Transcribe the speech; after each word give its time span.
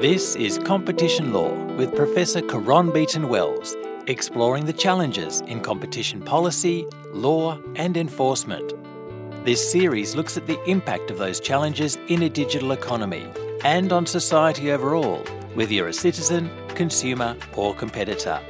This 0.00 0.34
is 0.34 0.56
Competition 0.56 1.30
Lore 1.30 1.62
with 1.76 1.94
Professor 1.94 2.40
Caron 2.40 2.90
Beaton 2.90 3.28
Wells, 3.28 3.76
exploring 4.06 4.64
the 4.64 4.72
challenges 4.72 5.42
in 5.42 5.60
competition 5.60 6.22
policy, 6.22 6.86
law, 7.12 7.60
and 7.76 7.98
enforcement. 7.98 8.72
This 9.44 9.70
series 9.70 10.16
looks 10.16 10.38
at 10.38 10.46
the 10.46 10.58
impact 10.64 11.10
of 11.10 11.18
those 11.18 11.38
challenges 11.38 11.98
in 12.08 12.22
a 12.22 12.30
digital 12.30 12.72
economy 12.72 13.30
and 13.62 13.92
on 13.92 14.06
society 14.06 14.72
overall, 14.72 15.22
whether 15.52 15.74
you're 15.74 15.88
a 15.88 15.92
citizen, 15.92 16.50
consumer, 16.68 17.36
or 17.54 17.74
competitor. 17.74 18.40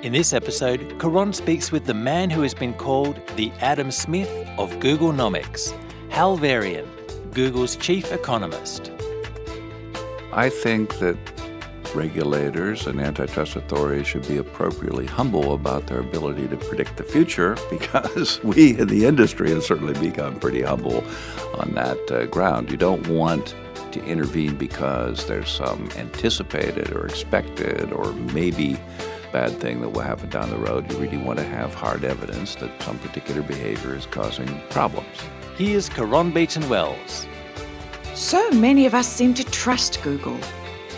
In 0.00 0.14
this 0.14 0.32
episode, 0.32 0.98
Caron 0.98 1.34
speaks 1.34 1.70
with 1.70 1.84
the 1.84 1.92
man 1.92 2.30
who 2.30 2.40
has 2.40 2.54
been 2.54 2.72
called 2.72 3.20
the 3.36 3.52
Adam 3.60 3.90
Smith 3.90 4.30
of 4.56 4.70
Googlenomics, 4.80 5.78
Hal 6.08 6.38
Varian, 6.38 6.88
Google's 7.34 7.76
chief 7.76 8.10
economist. 8.10 8.90
I 10.32 10.48
think 10.48 10.98
that 10.98 11.16
regulators 11.94 12.86
and 12.86 13.00
antitrust 13.00 13.56
authorities 13.56 14.06
should 14.06 14.26
be 14.28 14.36
appropriately 14.36 15.06
humble 15.06 15.54
about 15.54 15.88
their 15.88 15.98
ability 15.98 16.46
to 16.48 16.56
predict 16.56 16.96
the 16.96 17.02
future 17.02 17.56
because 17.70 18.42
we 18.44 18.78
in 18.78 18.88
the 18.88 19.06
industry 19.06 19.50
have 19.50 19.64
certainly 19.64 19.94
become 19.94 20.38
pretty 20.38 20.62
humble 20.62 21.04
on 21.54 21.72
that 21.74 22.10
uh, 22.10 22.26
ground. 22.26 22.70
You 22.70 22.76
don't 22.76 23.06
want 23.08 23.54
to 23.92 24.04
intervene 24.04 24.56
because 24.56 25.26
there's 25.26 25.50
some 25.50 25.88
anticipated 25.96 26.92
or 26.92 27.06
expected 27.06 27.92
or 27.92 28.12
maybe 28.12 28.78
bad 29.32 29.52
thing 29.58 29.80
that 29.80 29.90
will 29.90 30.00
happen 30.00 30.28
down 30.30 30.50
the 30.50 30.58
road. 30.58 30.90
You 30.90 30.98
really 30.98 31.16
want 31.16 31.38
to 31.38 31.44
have 31.44 31.74
hard 31.74 32.04
evidence 32.04 32.54
that 32.56 32.70
some 32.82 32.98
particular 32.98 33.42
behavior 33.42 33.96
is 33.96 34.06
causing 34.06 34.60
problems. 34.70 35.08
Here's 35.56 35.88
Caron 35.88 36.30
Beaton 36.30 36.68
Wells. 36.68 37.26
So 38.14 38.50
many 38.50 38.86
of 38.86 38.94
us 38.94 39.08
seem 39.08 39.34
to 39.34 39.44
trust 39.44 40.02
Google. 40.02 40.38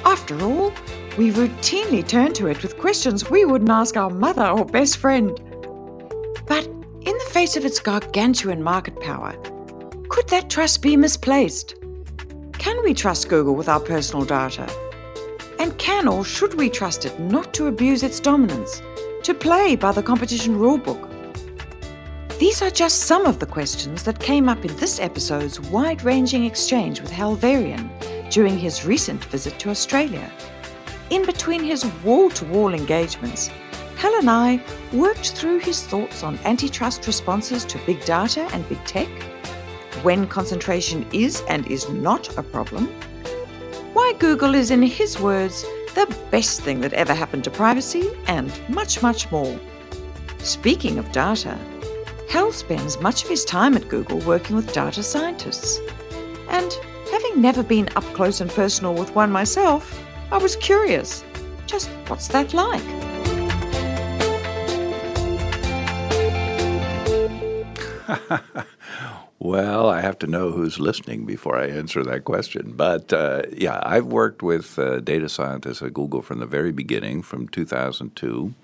After 0.05 0.41
all, 0.43 0.73
we 1.19 1.31
routinely 1.31 2.07
turn 2.07 2.33
to 2.35 2.47
it 2.47 2.63
with 2.63 2.79
questions 2.79 3.29
we 3.31 3.45
wouldn't 3.45 3.71
ask 3.71 3.97
our 3.97 4.11
mother 4.11 4.47
or 4.47 4.65
best 4.65 4.97
friend. 4.97 5.31
But 6.47 6.67
in 6.67 7.19
the 7.19 7.31
face 7.31 7.57
of 7.57 7.65
its 7.65 7.81
gargantuan 7.81 8.63
market 8.63 8.99
power, 9.01 9.33
could 10.09 10.29
that 10.29 10.51
trust 10.51 10.83
be 10.83 10.97
misplaced? 10.97 11.75
Can 12.59 12.83
we 12.83 12.95
trust 12.95 13.29
Google 13.29 13.55
with 13.55 13.69
our 13.69 13.81
personal 13.81 14.25
data? 14.25 14.71
And 15.59 15.77
can 15.79 16.09
or 16.09 16.25
should 16.25 16.55
we 16.55 16.71
trust 16.71 17.05
it 17.05 17.19
not 17.21 17.53
to 17.55 17.67
abuse 17.67 18.03
its 18.03 18.21
dominance, 18.21 18.83
to 19.23 19.35
play 19.35 19.77
by 19.77 19.93
the 19.93 20.03
competition 20.03 20.57
rulebook? 20.57 21.12
These 22.43 22.61
are 22.61 22.71
just 22.71 23.03
some 23.03 23.25
of 23.25 23.39
the 23.39 23.47
questions 23.47 24.03
that 24.03 24.19
came 24.19 24.49
up 24.49 24.65
in 24.65 24.77
this 24.77 24.99
episode's 24.99 25.61
wide 25.61 26.03
ranging 26.03 26.45
exchange 26.45 27.01
with 27.01 27.13
Hal 27.13 27.37
Varian 27.37 27.89
during 28.31 28.59
his 28.59 28.85
recent 28.85 29.25
visit 29.27 29.61
to 29.61 29.71
Australia. 29.71 30.29
In 31.11 31.25
between 31.25 31.63
his 31.63 31.87
wall 32.03 32.31
to 32.31 32.45
wall 32.47 32.75
engagements, 32.75 33.47
Hal 33.97 34.19
and 34.19 34.29
I 34.29 34.61
worked 34.93 35.35
through 35.37 35.61
his 35.61 35.85
thoughts 35.85 36.25
on 36.25 36.37
antitrust 36.45 37.07
responses 37.07 37.65
to 37.65 37.79
big 37.87 38.05
data 38.05 38.49
and 38.53 38.69
big 38.69 38.85
tech, 38.87 39.07
when 40.03 40.27
concentration 40.27 41.07
is 41.13 41.45
and 41.49 41.65
is 41.69 41.89
not 41.91 42.37
a 42.37 42.43
problem 42.43 42.89
why 43.93 44.15
Google 44.19 44.57
is, 44.57 44.73
in 44.73 44.83
his 44.83 45.21
words, 45.21 45.63
the 45.95 46.13
best 46.33 46.63
thing 46.63 46.81
that 46.81 46.95
ever 46.95 47.15
happened 47.15 47.45
to 47.45 47.53
privacy, 47.53 48.11
and 48.27 48.51
much, 48.69 49.01
much 49.01 49.31
more. 49.31 49.57
Speaking 50.39 50.99
of 50.99 51.13
data, 51.13 51.57
Hal 52.33 52.51
spends 52.51 52.99
much 52.99 53.25
of 53.25 53.29
his 53.29 53.45
time 53.45 53.77
at 53.77 53.91
Google 53.91 54.19
working 54.21 54.57
with 54.57 54.73
data 54.73 55.03
scientists. 55.03 55.79
And 56.49 56.73
having 57.11 57.43
never 57.43 57.63
been 57.63 57.91
up 57.95 58.05
close 58.15 58.41
and 58.41 58.51
personal 58.51 58.95
with 58.95 59.15
one 59.15 59.31
myself, 59.31 60.03
I 60.31 60.39
was 60.39 60.57
curious. 60.57 61.23
Just 61.67 61.91
what's 62.09 62.29
that 62.29 62.55
like? 62.55 62.83
Well, 69.45 69.91
I 69.91 70.01
have 70.03 70.21
to 70.21 70.29
know 70.29 70.53
who's 70.53 70.79
listening 70.79 71.27
before 71.27 71.59
I 71.59 71.67
answer 71.67 72.05
that 72.05 72.25
question. 72.25 72.75
But 72.77 73.13
uh, 73.13 73.43
yeah, 73.51 73.81
I've 73.83 74.07
worked 74.07 74.41
with 74.41 74.79
uh, 74.79 75.01
data 75.01 75.29
scientists 75.29 75.83
at 75.83 75.93
Google 75.93 76.23
from 76.23 76.39
the 76.39 76.47
very 76.47 76.71
beginning, 76.71 77.23
from 77.23 77.49
2002. 77.49 78.55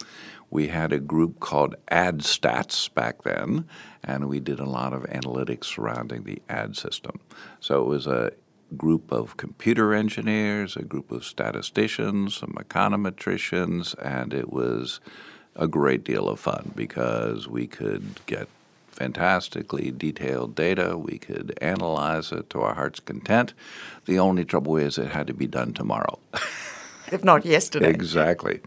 We 0.50 0.68
had 0.68 0.92
a 0.92 0.98
group 0.98 1.40
called 1.40 1.74
AdStats 1.90 2.92
back 2.92 3.22
then, 3.22 3.68
and 4.02 4.28
we 4.28 4.40
did 4.40 4.60
a 4.60 4.68
lot 4.68 4.92
of 4.92 5.02
analytics 5.04 5.64
surrounding 5.64 6.24
the 6.24 6.40
ad 6.48 6.76
system. 6.76 7.20
So 7.60 7.82
it 7.82 7.86
was 7.86 8.06
a 8.06 8.32
group 8.76 9.12
of 9.12 9.36
computer 9.36 9.94
engineers, 9.94 10.76
a 10.76 10.82
group 10.82 11.10
of 11.10 11.24
statisticians, 11.24 12.36
some 12.36 12.54
econometricians, 12.58 13.94
and 14.02 14.32
it 14.32 14.52
was 14.52 15.00
a 15.56 15.66
great 15.66 16.04
deal 16.04 16.28
of 16.28 16.38
fun 16.38 16.72
because 16.74 17.48
we 17.48 17.66
could 17.66 18.20
get 18.26 18.48
fantastically 18.98 19.90
detailed 19.90 20.54
data. 20.54 20.98
We 20.98 21.18
could 21.18 21.56
analyze 21.60 22.32
it 22.32 22.50
to 22.50 22.60
our 22.60 22.74
heart's 22.74 23.00
content. 23.00 23.54
The 24.06 24.18
only 24.18 24.44
trouble 24.44 24.76
is 24.76 24.98
it 24.98 25.10
had 25.10 25.26
to 25.28 25.34
be 25.34 25.46
done 25.46 25.72
tomorrow. 25.72 26.18
if 27.12 27.24
not 27.24 27.44
yesterday. 27.44 27.90
Exactly. 27.90 28.60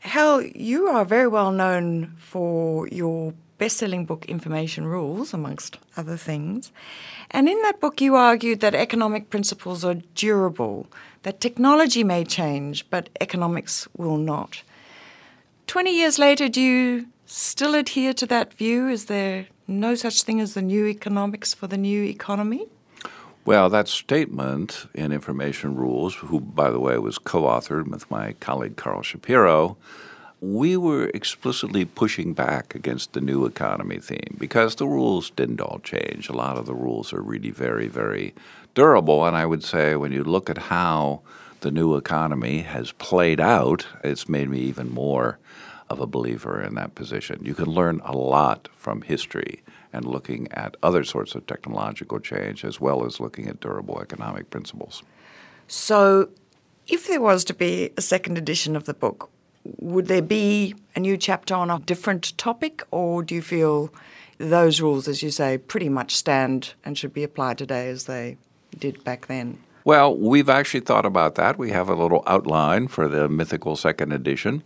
Hal, 0.00 0.42
you 0.42 0.86
are 0.86 1.04
very 1.04 1.28
well 1.28 1.50
known 1.50 2.14
for 2.16 2.86
your 2.88 3.34
best 3.58 3.78
selling 3.78 4.04
book, 4.04 4.26
Information 4.26 4.86
Rules, 4.86 5.32
amongst 5.32 5.78
other 5.96 6.16
things. 6.16 6.70
And 7.30 7.48
in 7.48 7.60
that 7.62 7.80
book, 7.80 8.00
you 8.00 8.14
argued 8.14 8.60
that 8.60 8.74
economic 8.74 9.30
principles 9.30 9.84
are 9.84 9.94
durable, 10.14 10.86
that 11.22 11.40
technology 11.40 12.04
may 12.04 12.24
change, 12.24 12.88
but 12.90 13.08
economics 13.20 13.88
will 13.96 14.18
not. 14.18 14.62
20 15.66 15.90
years 15.90 16.18
later, 16.18 16.48
do 16.48 16.60
you 16.60 17.06
still 17.26 17.74
adhere 17.74 18.12
to 18.14 18.26
that 18.26 18.54
view? 18.54 18.88
Is 18.88 19.06
there 19.06 19.46
no 19.66 19.94
such 19.94 20.22
thing 20.22 20.40
as 20.40 20.54
the 20.54 20.62
new 20.62 20.86
economics 20.86 21.54
for 21.54 21.66
the 21.66 21.76
new 21.76 22.04
economy? 22.04 22.66
Well, 23.46 23.70
that 23.70 23.86
statement 23.86 24.88
in 24.92 25.12
Information 25.12 25.76
Rules, 25.76 26.16
who, 26.16 26.40
by 26.40 26.68
the 26.68 26.80
way, 26.80 26.98
was 26.98 27.16
co 27.16 27.42
authored 27.42 27.86
with 27.86 28.10
my 28.10 28.32
colleague 28.40 28.74
Carl 28.74 29.02
Shapiro, 29.02 29.76
we 30.40 30.76
were 30.76 31.12
explicitly 31.14 31.84
pushing 31.84 32.32
back 32.32 32.74
against 32.74 33.12
the 33.12 33.20
new 33.20 33.46
economy 33.46 34.00
theme 34.00 34.34
because 34.36 34.74
the 34.74 34.88
rules 34.88 35.30
didn't 35.30 35.60
all 35.60 35.78
change. 35.84 36.28
A 36.28 36.32
lot 36.32 36.56
of 36.56 36.66
the 36.66 36.74
rules 36.74 37.12
are 37.12 37.22
really 37.22 37.50
very, 37.50 37.86
very 37.86 38.34
durable. 38.74 39.24
And 39.24 39.36
I 39.36 39.46
would 39.46 39.62
say 39.62 39.94
when 39.94 40.10
you 40.10 40.24
look 40.24 40.50
at 40.50 40.58
how 40.58 41.20
the 41.60 41.70
new 41.70 41.94
economy 41.94 42.62
has 42.62 42.90
played 42.90 43.38
out, 43.38 43.86
it's 44.02 44.28
made 44.28 44.50
me 44.50 44.58
even 44.58 44.90
more 44.92 45.38
of 45.88 46.00
a 46.00 46.06
believer 46.06 46.60
in 46.60 46.74
that 46.74 46.96
position. 46.96 47.44
You 47.44 47.54
can 47.54 47.66
learn 47.66 48.00
a 48.04 48.16
lot 48.16 48.68
from 48.76 49.02
history 49.02 49.62
and 49.96 50.04
looking 50.04 50.46
at 50.52 50.76
other 50.82 51.04
sorts 51.04 51.34
of 51.34 51.46
technological 51.46 52.20
change 52.20 52.64
as 52.64 52.80
well 52.80 53.04
as 53.06 53.18
looking 53.18 53.48
at 53.48 53.60
durable 53.60 54.00
economic 54.00 54.50
principles. 54.50 55.02
So, 55.68 56.28
if 56.86 57.08
there 57.08 57.20
was 57.20 57.44
to 57.44 57.54
be 57.54 57.90
a 57.96 58.02
second 58.02 58.38
edition 58.38 58.76
of 58.76 58.84
the 58.84 58.94
book, 58.94 59.30
would 59.78 60.06
there 60.06 60.22
be 60.22 60.74
a 60.94 61.00
new 61.00 61.16
chapter 61.16 61.54
on 61.54 61.70
a 61.70 61.78
different 61.80 62.36
topic, 62.38 62.84
or 62.90 63.22
do 63.22 63.34
you 63.34 63.42
feel 63.42 63.92
those 64.38 64.80
rules, 64.80 65.08
as 65.08 65.22
you 65.22 65.30
say, 65.30 65.58
pretty 65.58 65.88
much 65.88 66.14
stand 66.14 66.74
and 66.84 66.96
should 66.96 67.12
be 67.12 67.24
applied 67.24 67.58
today 67.58 67.88
as 67.88 68.04
they 68.04 68.36
did 68.78 69.02
back 69.02 69.26
then? 69.26 69.58
Well, 69.84 70.16
we've 70.16 70.48
actually 70.48 70.80
thought 70.80 71.06
about 71.06 71.36
that. 71.36 71.58
We 71.58 71.70
have 71.70 71.88
a 71.88 71.94
little 71.94 72.22
outline 72.26 72.88
for 72.88 73.08
the 73.08 73.28
mythical 73.28 73.76
second 73.76 74.12
edition. 74.12 74.62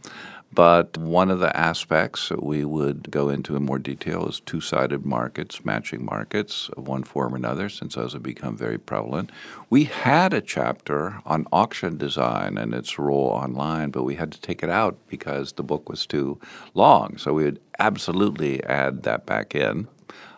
But 0.53 0.97
one 0.97 1.31
of 1.31 1.39
the 1.39 1.57
aspects 1.57 2.29
that 2.29 2.43
we 2.43 2.65
would 2.65 3.11
go 3.11 3.29
into 3.29 3.55
in 3.55 3.65
more 3.65 3.79
detail 3.79 4.29
is 4.29 4.41
two 4.41 4.61
sided 4.61 5.07
markets, 5.07 5.65
matching 5.65 6.05
markets 6.05 6.69
of 6.77 6.89
one 6.89 7.05
form 7.05 7.35
or 7.35 7.37
another, 7.37 7.69
since 7.69 7.95
those 7.95 8.15
have 8.15 8.25
become 8.25 8.57
very 8.57 8.79
prevalent. 8.79 9.31
We 9.69 9.85
had 9.85 10.35
a 10.35 10.41
chapter 10.41 11.21
on 11.25 11.47
auction 11.53 11.99
design 11.99 12.59
and 12.59 12.75
its 12.75 12.99
role 12.99 13.29
online, 13.29 13.91
but 13.91 14.03
we 14.03 14.17
had 14.17 14.33
to 14.33 14.41
take 14.41 14.65
it 14.65 14.71
out 14.71 14.99
because 15.07 15.53
the 15.53 15.63
book 15.63 15.89
was 15.89 16.05
too 16.05 16.41
long. 16.75 17.17
So 17.17 17.33
we 17.33 17.45
would 17.45 17.61
absolutely 17.79 18.63
add 18.65 19.05
that 19.05 19.27
back 19.27 19.55
in. 19.55 19.87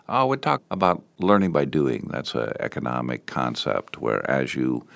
Uh, 0.08 0.20
I 0.20 0.24
would 0.24 0.42
talk 0.42 0.62
about 0.70 1.02
learning 1.18 1.52
by 1.52 1.64
doing. 1.64 2.08
That's 2.12 2.34
an 2.34 2.52
economic 2.60 3.24
concept 3.24 3.98
where 3.98 4.28
as 4.30 4.54
you 4.54 4.86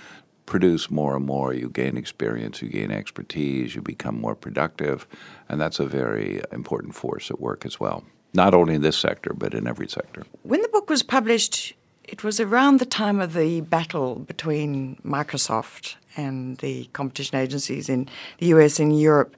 produce 0.47 0.91
more 0.91 1.17
and 1.17 1.27
more. 1.27 1.53
You 1.53 1.69
gain 1.69 1.97
experience, 1.97 2.63
you 2.63 2.69
gain 2.69 2.91
expertise, 2.91 3.75
you 3.75 3.83
become 3.83 4.21
more 4.21 4.35
productive, 4.35 5.07
and 5.49 5.61
that's 5.61 5.81
a 5.81 5.87
very 5.87 6.41
important 6.53 6.95
force 6.95 7.31
at 7.31 7.41
work 7.41 7.67
as 7.67 7.79
well. 7.79 8.05
Not 8.33 8.55
only 8.55 8.75
in 8.75 8.83
this 8.83 8.97
sector, 8.97 9.33
but 9.35 9.55
in 9.55 9.67
every 9.67 9.89
sector. 9.89 10.25
When 10.43 10.63
the 10.63 10.69
book 10.69 10.89
was 10.89 11.03
published, 11.03 11.75
it 12.05 12.23
was 12.23 12.39
around 12.39 12.79
the 12.79 12.87
time 12.87 13.21
of 13.21 13.33
the 13.33 13.61
battle 13.63 14.15
between 14.17 14.97
Microsoft 15.05 15.97
and 16.17 16.57
the 16.59 16.85
competition 16.93 17.37
agencies 17.37 17.89
in 17.89 18.09
the 18.39 18.47
US 18.47 18.79
and 18.79 18.99
Europe. 18.99 19.37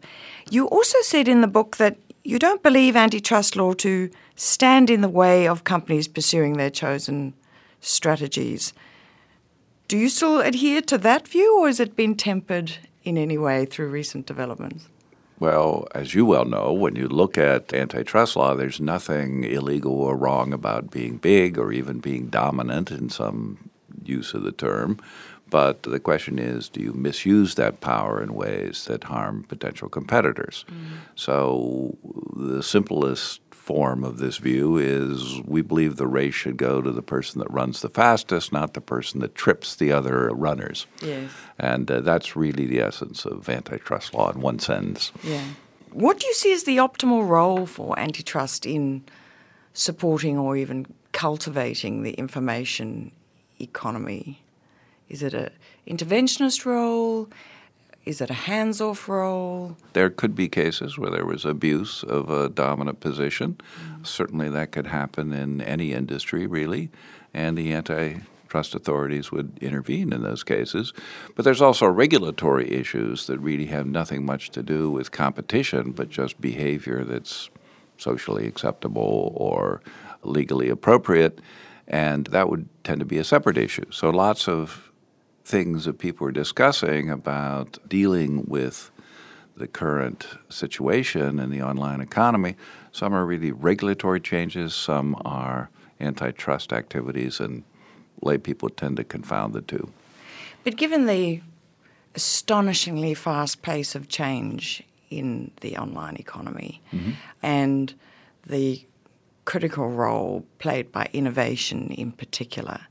You 0.50 0.66
also 0.66 0.99
said 1.02 1.28
in 1.28 1.40
the 1.40 1.49
book 1.49 1.78
that 1.78 1.96
you 2.25 2.38
don't 2.38 2.62
believe 2.62 2.94
antitrust 2.94 3.56
law 3.56 3.72
to 3.75 4.11
stand 4.37 4.90
in 4.90 5.00
the 5.00 5.08
way 5.08 5.49
of 5.49 5.64
companies 5.64 6.06
pursuing 6.06 6.56
their 6.56 6.70
chosen 6.70 7.34
strategies. 7.81 8.72
Do 9.88 9.96
you 9.96 10.11
still 10.11 10.40
adhere 10.40 10.82
to 10.82 10.99
that 10.99 11.26
view, 11.26 11.61
or 11.61 11.67
has 11.67 11.81
it 11.81 11.96
been 11.96 12.14
tempered 12.14 12.73
in 13.05 13.17
any 13.17 13.38
way 13.38 13.64
through 13.64 13.88
recent 13.88 14.26
developments? 14.26 14.87
Well, 15.40 15.88
as 15.94 16.14
you 16.14 16.26
well 16.26 16.44
know, 16.44 16.75
when 16.75 16.94
you 16.94 17.08
look 17.08 17.38
at 17.38 17.73
antitrust 17.73 18.37
law, 18.37 18.55
there's 18.55 18.81
nothing 18.81 19.44
illegal 19.44 19.93
or 19.93 20.14
wrong 20.14 20.52
about 20.52 20.90
being 20.90 21.17
big 21.17 21.58
or 21.58 21.73
even 21.73 22.00
being 22.00 22.26
dominant 22.26 22.90
in 22.90 23.08
some 23.08 23.70
use 24.05 24.35
of 24.35 24.43
the 24.43 24.52
term. 24.52 25.00
But 25.49 25.85
the 25.85 26.00
question 26.00 26.38
is, 26.38 26.69
do 26.69 26.82
you 26.82 26.93
misuse 26.93 27.55
that 27.55 27.81
power 27.81 28.23
in 28.23 28.35
ways 28.35 28.85
that 28.85 29.05
harm 29.05 29.44
potential 29.44 29.88
competitors? 29.88 30.67
Mm. 30.69 30.99
So 31.14 31.96
the 32.37 32.62
simplest 32.62 33.40
form 33.68 34.02
of 34.02 34.16
this 34.16 34.38
view 34.38 34.78
is 34.78 35.42
we 35.44 35.60
believe 35.60 35.96
the 35.96 36.06
race 36.06 36.34
should 36.34 36.56
go 36.56 36.80
to 36.80 36.90
the 36.90 37.02
person 37.02 37.38
that 37.38 37.52
runs 37.52 37.82
the 37.82 37.90
fastest, 37.90 38.50
not 38.50 38.72
the 38.72 38.80
person 38.80 39.20
that 39.20 39.34
trips 39.34 39.76
the 39.76 39.92
other 39.92 40.30
runners. 40.30 40.86
Yes. 41.02 41.30
And 41.58 41.90
uh, 41.90 42.00
that's 42.00 42.34
really 42.34 42.64
the 42.64 42.80
essence 42.80 43.26
of 43.26 43.46
antitrust 43.46 44.14
law 44.14 44.30
in 44.32 44.40
one 44.40 44.58
sense. 44.58 45.12
Yeah. 45.22 45.44
What 45.92 46.18
do 46.18 46.26
you 46.26 46.32
see 46.32 46.50
as 46.54 46.64
the 46.64 46.78
optimal 46.78 47.28
role 47.28 47.66
for 47.66 47.98
antitrust 47.98 48.64
in 48.64 49.04
supporting 49.74 50.38
or 50.38 50.56
even 50.56 50.86
cultivating 51.12 52.04
the 52.04 52.12
information 52.12 53.12
economy? 53.60 54.40
Is 55.10 55.22
it 55.22 55.34
an 55.34 55.50
interventionist 55.86 56.64
role? 56.64 57.28
Is 58.08 58.22
it 58.22 58.31
a 58.31 58.34
hands 58.49 58.81
off 58.81 59.06
role? 59.06 59.76
There 59.93 60.08
could 60.08 60.34
be 60.34 60.49
cases 60.49 60.96
where 60.96 61.10
there 61.10 61.26
was 61.26 61.44
abuse 61.44 62.02
of 62.02 62.31
a 62.31 62.49
dominant 62.49 63.00
position. 63.00 63.58
Mm. 63.58 64.06
Certainly 64.06 64.49
that 64.49 64.72
could 64.72 64.87
happen 64.87 65.34
in 65.34 65.60
any 65.60 65.93
industry, 65.93 66.46
really, 66.46 66.90
and 67.34 67.58
the 67.58 67.75
antitrust 67.75 68.75
authorities 68.75 69.31
would 69.31 69.58
intervene 69.60 70.14
in 70.14 70.22
those 70.22 70.43
cases. 70.43 70.94
But 71.37 71.44
there's 71.44 71.60
also 71.60 71.84
regulatory 71.84 72.70
issues 72.72 73.26
that 73.26 73.40
really 73.40 73.66
have 73.66 73.87
nothing 73.87 74.25
much 74.25 74.49
to 74.52 74.62
do 74.62 74.90
with 74.90 75.11
competition, 75.11 75.93
but 75.93 76.08
just 76.08 76.40
behavior 76.40 77.04
that's 77.04 77.50
socially 77.99 78.46
acceptable 78.46 79.34
or 79.37 79.82
legally 80.22 80.70
appropriate, 80.70 81.40
and 81.87 82.26
that 82.28 82.49
would 82.49 82.70
tend 82.84 83.00
to 83.00 83.06
be 83.06 83.19
a 83.19 83.25
separate 83.25 83.58
issue. 83.58 83.84
So 83.90 84.08
lots 84.08 84.49
of 84.49 84.88
things 85.48 85.86
that 85.86 85.98
people 85.98 86.26
are 86.26 86.32
discussing 86.32 87.08
about 87.08 87.78
dealing 87.88 88.44
with 88.46 88.90
the 89.56 89.66
current 89.66 90.26
situation 90.50 91.38
in 91.38 91.50
the 91.50 91.62
online 91.62 92.02
economy. 92.02 92.54
Some 92.92 93.14
are 93.14 93.24
really 93.24 93.50
regulatory 93.50 94.20
changes, 94.20 94.74
some 94.74 95.16
are 95.24 95.70
antitrust 96.00 96.72
activities, 96.72 97.40
and 97.40 97.64
lay 98.20 98.36
people 98.36 98.68
tend 98.68 98.98
to 98.98 99.04
confound 99.04 99.54
the 99.54 99.62
two. 99.62 99.90
But 100.64 100.76
given 100.76 101.06
the 101.06 101.40
astonishingly 102.14 103.14
fast 103.14 103.62
pace 103.62 103.94
of 103.94 104.08
change 104.08 104.82
in 105.08 105.50
the 105.62 105.78
online 105.78 106.16
economy 106.16 106.82
mm-hmm. 106.92 107.12
and 107.42 107.94
the 108.46 108.84
critical 109.46 109.88
role 109.88 110.44
played 110.58 110.92
by 110.92 111.08
innovation 111.14 111.90
in 111.90 112.12
particular, 112.12 112.82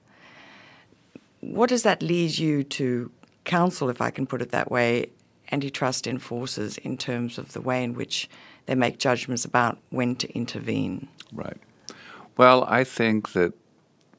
what 1.42 1.69
does 1.69 1.84
that 1.84 2.01
lead 2.01 2.38
you 2.38 2.63
to 2.63 3.12
counsel, 3.44 3.89
if 3.89 4.01
I 4.01 4.10
can 4.10 4.28
put 4.28 4.42
it 4.42 4.51
that 4.51 4.72
way, 4.72 5.10
antitrust 5.51 6.07
enforcers 6.07 6.78
in 6.80 6.98
terms 6.98 7.38
of 7.38 7.54
the 7.54 7.62
way 7.62 7.84
in 7.84 7.94
which 7.94 8.30
they 8.66 8.75
make 8.75 9.00
judgments 9.00 9.45
about 9.45 9.78
when 9.89 10.16
to 10.18 10.34
intervene? 10.34 11.07
Right. 11.31 11.57
Well, 12.36 12.66
I 12.66 12.84
think 12.84 13.34
that 13.34 13.54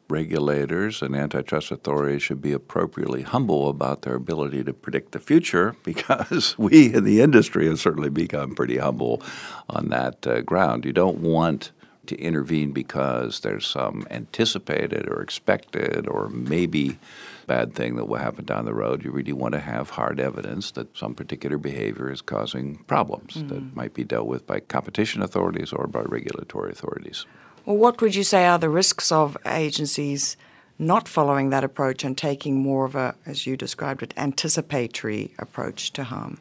regulators 0.08 1.02
and 1.02 1.14
antitrust 1.14 1.70
authorities 1.70 2.22
should 2.22 2.40
be 2.40 2.52
appropriately 2.52 3.22
humble 3.22 3.68
about 3.68 4.02
their 4.02 4.14
ability 4.14 4.64
to 4.64 4.72
predict 4.72 5.12
the 5.12 5.18
future 5.18 5.76
because 5.84 6.56
we 6.58 6.94
in 6.94 7.04
the 7.04 7.20
industry 7.20 7.66
have 7.68 7.78
certainly 7.78 8.10
become 8.10 8.54
pretty 8.54 8.78
humble 8.78 9.22
on 9.68 9.88
that 9.90 10.26
uh, 10.26 10.40
ground. 10.40 10.84
You 10.84 10.92
don't 10.92 11.18
want 11.18 11.72
to 12.08 12.16
intervene 12.20 12.72
because 12.72 13.40
there's 13.40 13.66
some 13.66 14.06
anticipated 14.10 15.08
or 15.08 15.22
expected 15.22 16.06
or 16.08 16.28
maybe 16.28 16.98
bad 17.46 17.74
thing 17.74 17.96
that 17.96 18.06
will 18.06 18.18
happen 18.18 18.44
down 18.44 18.64
the 18.64 18.74
road. 18.74 19.04
You 19.04 19.10
really 19.10 19.32
want 19.32 19.54
to 19.54 19.60
have 19.60 19.90
hard 19.90 20.20
evidence 20.20 20.72
that 20.72 20.96
some 20.96 21.14
particular 21.14 21.58
behavior 21.58 22.10
is 22.10 22.20
causing 22.20 22.76
problems 22.84 23.34
mm-hmm. 23.34 23.48
that 23.48 23.76
might 23.76 23.94
be 23.94 24.04
dealt 24.04 24.26
with 24.26 24.46
by 24.46 24.60
competition 24.60 25.22
authorities 25.22 25.72
or 25.72 25.86
by 25.86 26.02
regulatory 26.02 26.70
authorities. 26.70 27.26
Well, 27.64 27.76
what 27.76 28.00
would 28.00 28.14
you 28.14 28.24
say 28.24 28.46
are 28.46 28.58
the 28.58 28.68
risks 28.68 29.10
of 29.10 29.36
agencies 29.46 30.36
not 30.78 31.08
following 31.08 31.50
that 31.50 31.64
approach 31.64 32.04
and 32.04 32.16
taking 32.16 32.62
more 32.62 32.84
of 32.84 32.94
a, 32.94 33.14
as 33.26 33.46
you 33.46 33.56
described 33.56 34.02
it, 34.02 34.14
anticipatory 34.16 35.34
approach 35.38 35.92
to 35.94 36.04
harm? 36.04 36.38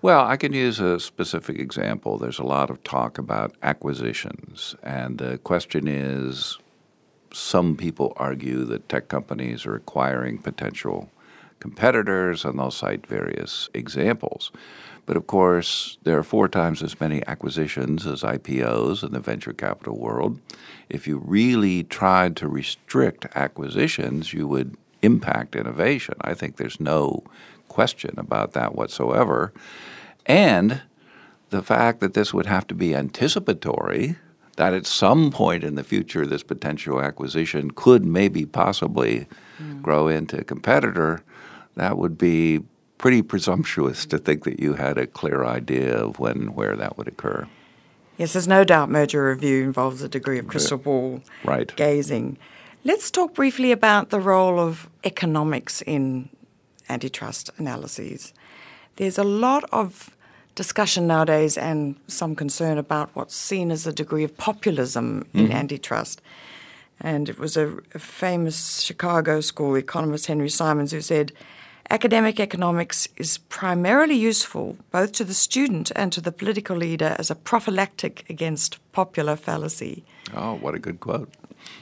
Well, 0.00 0.24
I 0.24 0.36
can 0.36 0.52
use 0.52 0.78
a 0.78 1.00
specific 1.00 1.58
example. 1.58 2.18
There's 2.18 2.38
a 2.38 2.44
lot 2.44 2.70
of 2.70 2.84
talk 2.84 3.18
about 3.18 3.56
acquisitions, 3.64 4.76
and 4.80 5.18
the 5.18 5.38
question 5.38 5.88
is 5.88 6.56
some 7.32 7.76
people 7.76 8.12
argue 8.16 8.64
that 8.66 8.88
tech 8.88 9.08
companies 9.08 9.66
are 9.66 9.74
acquiring 9.74 10.38
potential 10.38 11.10
competitors, 11.58 12.44
and 12.44 12.60
they'll 12.60 12.70
cite 12.70 13.08
various 13.08 13.68
examples. 13.74 14.52
But 15.04 15.16
of 15.16 15.26
course, 15.26 15.98
there 16.04 16.16
are 16.16 16.22
four 16.22 16.46
times 16.46 16.80
as 16.80 17.00
many 17.00 17.26
acquisitions 17.26 18.06
as 18.06 18.22
IPOs 18.22 19.02
in 19.02 19.12
the 19.12 19.18
venture 19.18 19.52
capital 19.52 19.98
world. 19.98 20.38
If 20.88 21.08
you 21.08 21.18
really 21.18 21.82
tried 21.82 22.36
to 22.36 22.46
restrict 22.46 23.26
acquisitions, 23.34 24.32
you 24.32 24.46
would 24.46 24.76
impact 25.02 25.56
innovation. 25.56 26.14
I 26.20 26.34
think 26.34 26.56
there's 26.56 26.78
no 26.78 27.24
question 27.78 28.14
about 28.16 28.54
that 28.54 28.74
whatsoever. 28.74 29.52
And 30.26 30.82
the 31.50 31.62
fact 31.62 32.00
that 32.00 32.12
this 32.12 32.34
would 32.34 32.46
have 32.46 32.66
to 32.66 32.74
be 32.74 32.92
anticipatory, 32.92 34.16
that 34.56 34.74
at 34.74 34.84
some 34.84 35.30
point 35.30 35.62
in 35.62 35.76
the 35.76 35.84
future 35.84 36.26
this 36.26 36.42
potential 36.42 37.00
acquisition 37.00 37.70
could 37.70 38.04
maybe 38.04 38.44
possibly 38.44 39.28
mm. 39.62 39.80
grow 39.80 40.08
into 40.08 40.40
a 40.40 40.42
competitor, 40.42 41.22
that 41.76 41.96
would 41.96 42.18
be 42.18 42.64
pretty 42.98 43.22
presumptuous 43.22 44.04
to 44.06 44.18
think 44.18 44.42
that 44.42 44.58
you 44.58 44.74
had 44.74 44.98
a 44.98 45.06
clear 45.06 45.44
idea 45.44 45.96
of 45.98 46.18
when 46.18 46.36
and 46.36 46.56
where 46.56 46.74
that 46.74 46.98
would 46.98 47.06
occur. 47.06 47.46
Yes, 48.16 48.32
there's 48.32 48.48
no 48.48 48.64
doubt 48.64 48.90
merger 48.90 49.28
review 49.28 49.62
involves 49.62 50.02
a 50.02 50.08
degree 50.08 50.40
of 50.40 50.48
crystal 50.48 50.78
ball 50.78 51.22
right. 51.44 51.72
gazing. 51.76 52.38
Let's 52.82 53.08
talk 53.12 53.34
briefly 53.34 53.70
about 53.70 54.10
the 54.10 54.18
role 54.18 54.58
of 54.58 54.90
economics 55.04 55.80
in 55.82 56.28
antitrust 56.88 57.50
analyses. 57.58 58.32
There's 58.96 59.18
a 59.18 59.24
lot 59.24 59.64
of 59.72 60.16
discussion 60.54 61.06
nowadays 61.06 61.56
and 61.56 61.94
some 62.08 62.34
concern 62.34 62.78
about 62.78 63.10
what's 63.14 63.34
seen 63.34 63.70
as 63.70 63.86
a 63.86 63.92
degree 63.92 64.24
of 64.24 64.36
populism 64.36 65.24
in 65.32 65.46
mm-hmm. 65.46 65.52
antitrust. 65.52 66.20
And 67.00 67.28
it 67.28 67.38
was 67.38 67.56
a, 67.56 67.78
a, 67.94 68.00
famous 68.00 68.80
Chicago 68.80 69.40
school 69.40 69.76
economist, 69.76 70.26
Henry 70.26 70.48
Simons, 70.48 70.90
who 70.90 71.00
said 71.00 71.32
academic 71.90 72.38
economics 72.40 73.08
is 73.16 73.38
primarily 73.48 74.14
useful 74.14 74.76
both 74.90 75.12
to 75.12 75.24
the 75.24 75.34
student 75.34 75.90
and 75.96 76.12
to 76.12 76.20
the 76.20 76.32
political 76.32 76.76
leader 76.76 77.16
as 77.18 77.30
a 77.30 77.34
prophylactic 77.34 78.24
against 78.28 78.78
popular 78.92 79.36
fallacy. 79.36 80.04
Oh, 80.34 80.54
what 80.54 80.74
a 80.74 80.78
good 80.78 81.00
quote. 81.00 81.30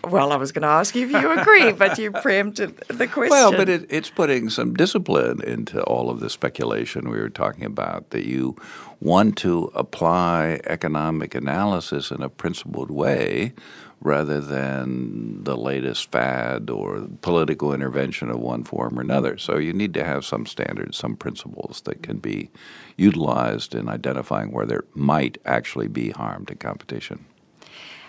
Well, 0.05 0.33
I 0.33 0.37
was 0.37 0.53
going 0.53 0.63
to 0.63 0.69
ask 0.69 0.95
you 0.95 1.07
if 1.07 1.13
you 1.13 1.31
agree, 1.39 1.73
but 1.73 1.99
you 1.99 2.11
preempted 2.11 2.77
the 2.89 3.07
question. 3.07 3.31
Well, 3.31 3.53
but 3.53 3.69
it, 3.69 3.87
it's 3.91 4.11
putting 4.11 4.51
some 4.51 4.75
discipline 4.75 5.43
into 5.43 5.83
all 5.83 6.11
of 6.11 6.21
the 6.21 6.31
speculation 6.31 7.11
we 7.11 7.19
were 7.19 7.31
talking 7.31 7.65
about 7.65 8.11
that 8.11 8.27
you 8.27 8.57
want 9.01 9.37
to 9.39 9.71
apply 9.75 10.61
economic 10.65 11.35
analysis 11.35 12.11
in 12.11 12.23
a 12.23 12.29
principled 12.29 12.91
way 12.91 13.53
rather 14.00 14.41
than 14.41 15.43
the 15.45 15.57
latest 15.57 16.11
fad 16.11 16.71
or 16.71 17.07
political 17.23 17.73
intervention 17.73 18.31
of 18.31 18.38
one 18.38 18.62
form 18.62 18.99
or 18.99 19.03
another. 19.03 19.38
So 19.38 19.57
you 19.57 19.73
need 19.73 19.95
to 19.95 20.05
have 20.05 20.25
some 20.25 20.47
standards, 20.47 20.97
some 20.97 21.17
principles 21.17 21.81
that 21.83 22.03
can 22.03 22.19
be 22.19 22.50
utilized 22.97 23.75
in 23.75 23.88
identifying 23.88 24.53
where 24.53 24.67
there 24.67 24.85
might 24.95 25.38
actually 25.45 25.88
be 25.88 26.11
harm 26.11 26.47
to 26.47 26.55
competition. 26.55 27.25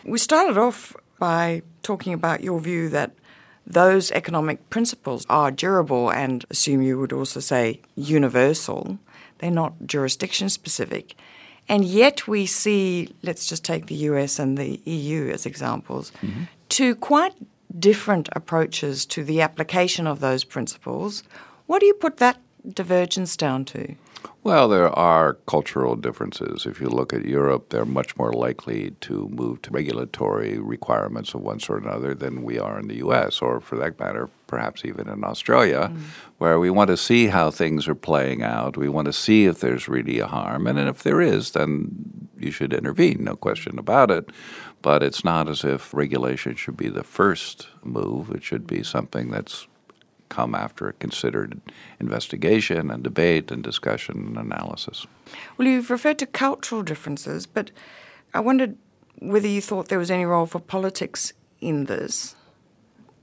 We 0.03 0.17
started 0.17 0.57
off 0.57 0.95
by 1.19 1.63
talking 1.83 2.13
about 2.13 2.43
your 2.43 2.59
view 2.59 2.89
that 2.89 3.11
those 3.65 4.11
economic 4.11 4.69
principles 4.69 5.25
are 5.29 5.51
durable 5.51 6.09
and 6.09 6.45
assume 6.49 6.81
you 6.81 6.97
would 6.99 7.11
also 7.11 7.39
say 7.39 7.81
universal. 7.95 8.97
They're 9.39 9.51
not 9.51 9.73
jurisdiction 9.85 10.49
specific. 10.49 11.15
And 11.69 11.83
yet 11.83 12.27
we 12.27 12.45
see, 12.45 13.13
let's 13.23 13.45
just 13.45 13.65
take 13.65 13.87
the 13.87 13.95
US 13.95 14.39
and 14.39 14.57
the 14.57 14.79
EU 14.85 15.29
as 15.29 15.45
examples, 15.45 16.11
mm-hmm. 16.21 16.43
two 16.69 16.95
quite 16.95 17.33
different 17.77 18.29
approaches 18.31 19.05
to 19.07 19.23
the 19.23 19.41
application 19.41 20.07
of 20.07 20.19
those 20.19 20.43
principles. 20.43 21.23
What 21.65 21.79
do 21.79 21.85
you 21.85 21.93
put 21.93 22.17
that 22.17 22.37
divergence 22.73 23.35
down 23.35 23.65
to? 23.65 23.95
Well, 24.43 24.69
there 24.69 24.89
are 24.89 25.33
cultural 25.45 25.95
differences. 25.97 26.65
If 26.65 26.79
you 26.79 26.87
look 26.87 27.11
at 27.11 27.25
Europe, 27.25 27.69
they're 27.69 27.85
much 27.85 28.15
more 28.15 28.31
likely 28.31 28.91
to 29.01 29.27
move 29.27 29.61
to 29.63 29.71
regulatory 29.71 30.57
requirements 30.57 31.33
of 31.33 31.41
one 31.41 31.59
sort 31.59 31.83
or 31.83 31.89
another 31.89 32.13
than 32.13 32.43
we 32.43 32.57
are 32.57 32.79
in 32.79 32.87
the 32.87 32.97
U.S., 32.97 33.41
or 33.41 33.59
for 33.59 33.75
that 33.77 33.99
matter, 33.99 34.29
perhaps 34.47 34.85
even 34.85 35.09
in 35.09 35.25
Australia, 35.25 35.91
mm. 35.91 35.99
where 36.37 36.59
we 36.59 36.69
want 36.69 36.87
to 36.89 36.95
see 36.95 37.27
how 37.27 37.51
things 37.51 37.89
are 37.89 37.95
playing 37.95 38.41
out. 38.41 38.77
We 38.77 38.87
want 38.87 39.07
to 39.07 39.13
see 39.13 39.45
if 39.45 39.59
there's 39.59 39.89
really 39.89 40.19
a 40.19 40.27
harm. 40.27 40.65
And 40.65 40.79
if 40.79 41.03
there 41.03 41.19
is, 41.19 41.51
then 41.51 42.29
you 42.39 42.51
should 42.51 42.73
intervene, 42.73 43.25
no 43.25 43.35
question 43.35 43.77
about 43.77 44.11
it. 44.11 44.29
But 44.81 45.03
it's 45.03 45.25
not 45.25 45.49
as 45.49 45.65
if 45.65 45.93
regulation 45.93 46.55
should 46.55 46.77
be 46.77 46.87
the 46.87 47.03
first 47.03 47.67
move. 47.83 48.29
It 48.31 48.43
should 48.43 48.65
be 48.65 48.81
something 48.83 49.29
that's 49.31 49.67
come 50.29 50.55
after 50.55 50.87
a 50.87 50.93
considered 50.93 51.59
investigation 51.99 52.91
and 52.91 53.03
debate 53.03 53.51
and 53.51 53.63
discussion 53.63 54.27
and 54.27 54.37
analysis. 54.37 55.05
Well, 55.57 55.67
you've 55.67 55.89
referred 55.89 56.19
to 56.19 56.25
cultural 56.25 56.83
differences, 56.83 57.45
but 57.45 57.71
I 58.33 58.39
wondered 58.39 58.77
whether 59.19 59.47
you 59.47 59.61
thought 59.61 59.87
there 59.89 59.99
was 59.99 60.11
any 60.11 60.25
role 60.25 60.45
for 60.45 60.59
politics 60.59 61.33
in 61.59 61.85
this. 61.85 62.35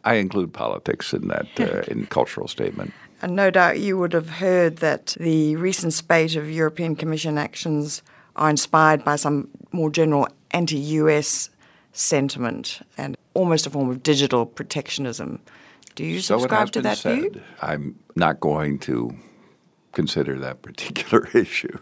I 0.04 0.14
include 0.14 0.52
politics 0.52 1.12
in 1.12 1.28
that 1.28 1.46
uh, 1.58 1.82
in 1.88 2.06
cultural 2.06 2.48
statement. 2.48 2.92
And 3.22 3.36
no 3.36 3.50
doubt 3.50 3.80
you 3.80 3.96
would 3.96 4.12
have 4.12 4.28
heard 4.28 4.78
that 4.78 5.16
the 5.18 5.56
recent 5.56 5.92
spate 5.94 6.36
of 6.36 6.50
European 6.50 6.94
Commission 6.94 7.38
actions 7.38 8.02
are 8.36 8.50
inspired 8.50 9.04
by 9.04 9.16
some 9.16 9.48
more 9.72 9.90
general 9.90 10.28
anti 10.50 10.76
US 10.76 11.48
sentiment 11.92 12.80
and 12.98 13.16
almost 13.32 13.66
a 13.66 13.70
form 13.70 13.88
of 13.88 14.02
digital 14.02 14.44
protectionism. 14.44 15.40
Do 15.94 16.04
you 16.04 16.20
so 16.20 16.38
subscribe 16.38 16.72
to 16.72 16.82
that 16.82 16.98
said. 16.98 17.18
view? 17.18 17.42
I'm 17.62 17.98
not 18.16 18.40
going 18.40 18.78
to 18.80 19.16
consider 19.92 20.38
that 20.40 20.62
particular 20.62 21.28
issue. 21.34 21.78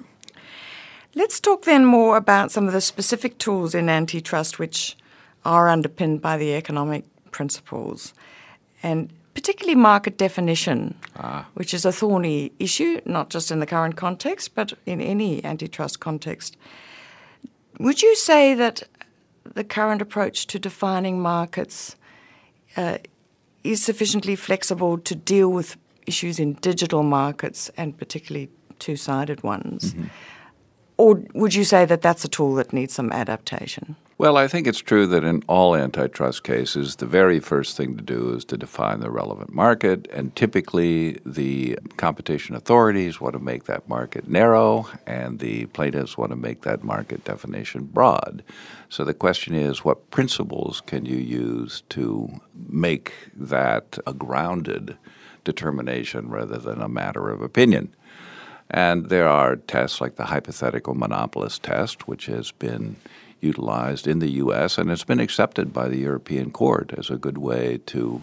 Let's 1.14 1.40
talk 1.40 1.64
then 1.64 1.85
more 1.85 2.16
about 2.16 2.50
some 2.50 2.66
of 2.66 2.73
the 2.73 2.81
specific 2.81 3.38
tools 3.38 3.75
in 3.75 3.88
antitrust 3.88 4.59
which 4.59 4.97
are 5.45 5.69
underpinned 5.69 6.23
by 6.23 6.37
the 6.38 6.54
economic 6.54 7.04
principles, 7.33 8.14
and 8.83 9.12
particularly 9.35 9.75
market 9.75 10.16
definition, 10.16 10.95
ah. 11.16 11.47
which 11.54 11.75
is 11.75 11.85
a 11.85 11.92
thorny 11.92 12.52
issue, 12.59 13.00
not 13.04 13.28
just 13.28 13.50
in 13.50 13.61
the 13.61 13.66
current 13.66 13.97
context, 13.97 14.54
but 14.54 14.73
in 14.87 15.00
any 15.00 15.45
antitrust 15.45 16.00
context. 16.00 16.57
Would 17.78 18.02
you 18.02 18.14
say 18.16 18.54
that 18.54 18.85
the 19.45 19.64
current 19.64 20.00
approach 20.00 20.47
to 20.47 20.59
defining 20.59 21.21
markets 21.21 21.97
uh, 22.76 22.99
is 23.64 23.83
sufficiently 23.83 24.37
flexible 24.37 24.99
to 24.99 25.14
deal 25.14 25.50
with 25.50 25.76
issues 26.07 26.38
in 26.38 26.54
digital 26.54 27.02
markets 27.02 27.71
and 27.76 27.97
particularly 27.97 28.50
two 28.78 28.97
sided 28.97 29.42
ones? 29.42 29.95
Mm-hmm. 29.95 30.07
Or 30.97 31.23
would 31.35 31.54
you 31.54 31.64
say 31.64 31.85
that 31.85 32.02
that's 32.02 32.25
a 32.25 32.28
tool 32.28 32.54
that 32.54 32.73
needs 32.73 32.92
some 32.95 33.11
adaptation? 33.12 33.97
Well, 34.23 34.37
I 34.37 34.47
think 34.47 34.69
it's 34.69 34.79
true 34.79 35.09
that 35.09 35.25
in 35.25 35.43
all 35.49 35.75
antitrust 35.75 36.45
cases, 36.45 36.95
the 36.95 37.07
very 37.07 37.41
first 37.41 37.76
thing 37.76 37.97
to 37.97 38.05
do 38.05 38.33
is 38.37 38.45
to 38.45 38.57
define 38.57 39.00
the 39.00 39.11
relevant 39.11 39.52
market. 39.52 40.07
And 40.12 40.33
typically, 40.37 41.19
the 41.26 41.76
competition 41.97 42.55
authorities 42.55 43.21
want 43.21 43.33
to 43.33 43.41
make 43.41 43.64
that 43.64 43.88
market 43.88 44.29
narrow, 44.29 44.87
and 45.09 45.41
the 45.41 45.67
plaintiffs 45.67 46.17
want 46.17 46.31
to 46.31 46.37
make 46.37 46.62
that 46.62 46.85
market 46.85 47.25
definition 47.25 47.83
broad. 47.87 48.45
So 48.88 49.02
the 49.02 49.12
question 49.12 49.57
is 49.57 49.85
what 49.85 50.12
principles 50.12 50.83
can 50.87 51.05
you 51.05 51.17
use 51.17 51.83
to 51.88 52.29
make 52.69 53.12
that 53.35 53.99
a 54.07 54.14
grounded 54.14 54.97
determination 55.43 56.29
rather 56.29 56.59
than 56.59 56.81
a 56.81 56.88
matter 56.88 57.29
of 57.29 57.43
opinion? 57.43 57.93
And 58.71 59.09
there 59.09 59.26
are 59.26 59.57
tests 59.57 60.00
like 60.00 60.14
the 60.14 60.26
hypothetical 60.26 60.95
monopolist 60.95 61.64
test, 61.64 62.07
which 62.07 62.26
has 62.26 62.52
been 62.52 62.95
utilized 63.43 64.07
in 64.07 64.21
the 64.21 64.31
U.S., 64.31 64.79
and 64.79 64.91
it's 64.91 65.05
been 65.05 65.21
accepted 65.21 65.73
by 65.73 65.89
the 65.89 65.99
European 65.99 66.51
Court 66.51 66.95
as 66.97 67.11
a 67.11 67.19
good 67.19 67.39
way 67.39 67.81
to 67.87 68.23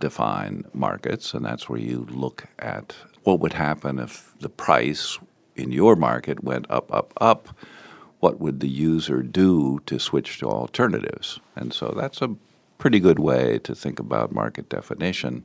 define 0.00 0.64
markets. 0.74 1.32
And 1.32 1.44
that's 1.44 1.68
where 1.68 1.80
you 1.80 2.06
look 2.10 2.46
at 2.58 2.94
what 3.22 3.40
would 3.40 3.54
happen 3.54 3.98
if 3.98 4.34
the 4.40 4.48
price 4.48 5.18
in 5.54 5.72
your 5.72 5.96
market 5.96 6.44
went 6.44 6.70
up, 6.70 6.92
up, 6.92 7.12
up. 7.20 7.48
What 8.20 8.40
would 8.40 8.60
the 8.60 8.68
user 8.68 9.22
do 9.22 9.80
to 9.86 9.98
switch 9.98 10.38
to 10.38 10.46
alternatives? 10.46 11.38
And 11.54 11.72
so 11.72 11.94
that's 11.96 12.20
a 12.20 12.34
pretty 12.78 12.98
good 12.98 13.18
way 13.18 13.58
to 13.60 13.74
think 13.74 13.98
about 13.98 14.32
market 14.32 14.68
definition. 14.68 15.44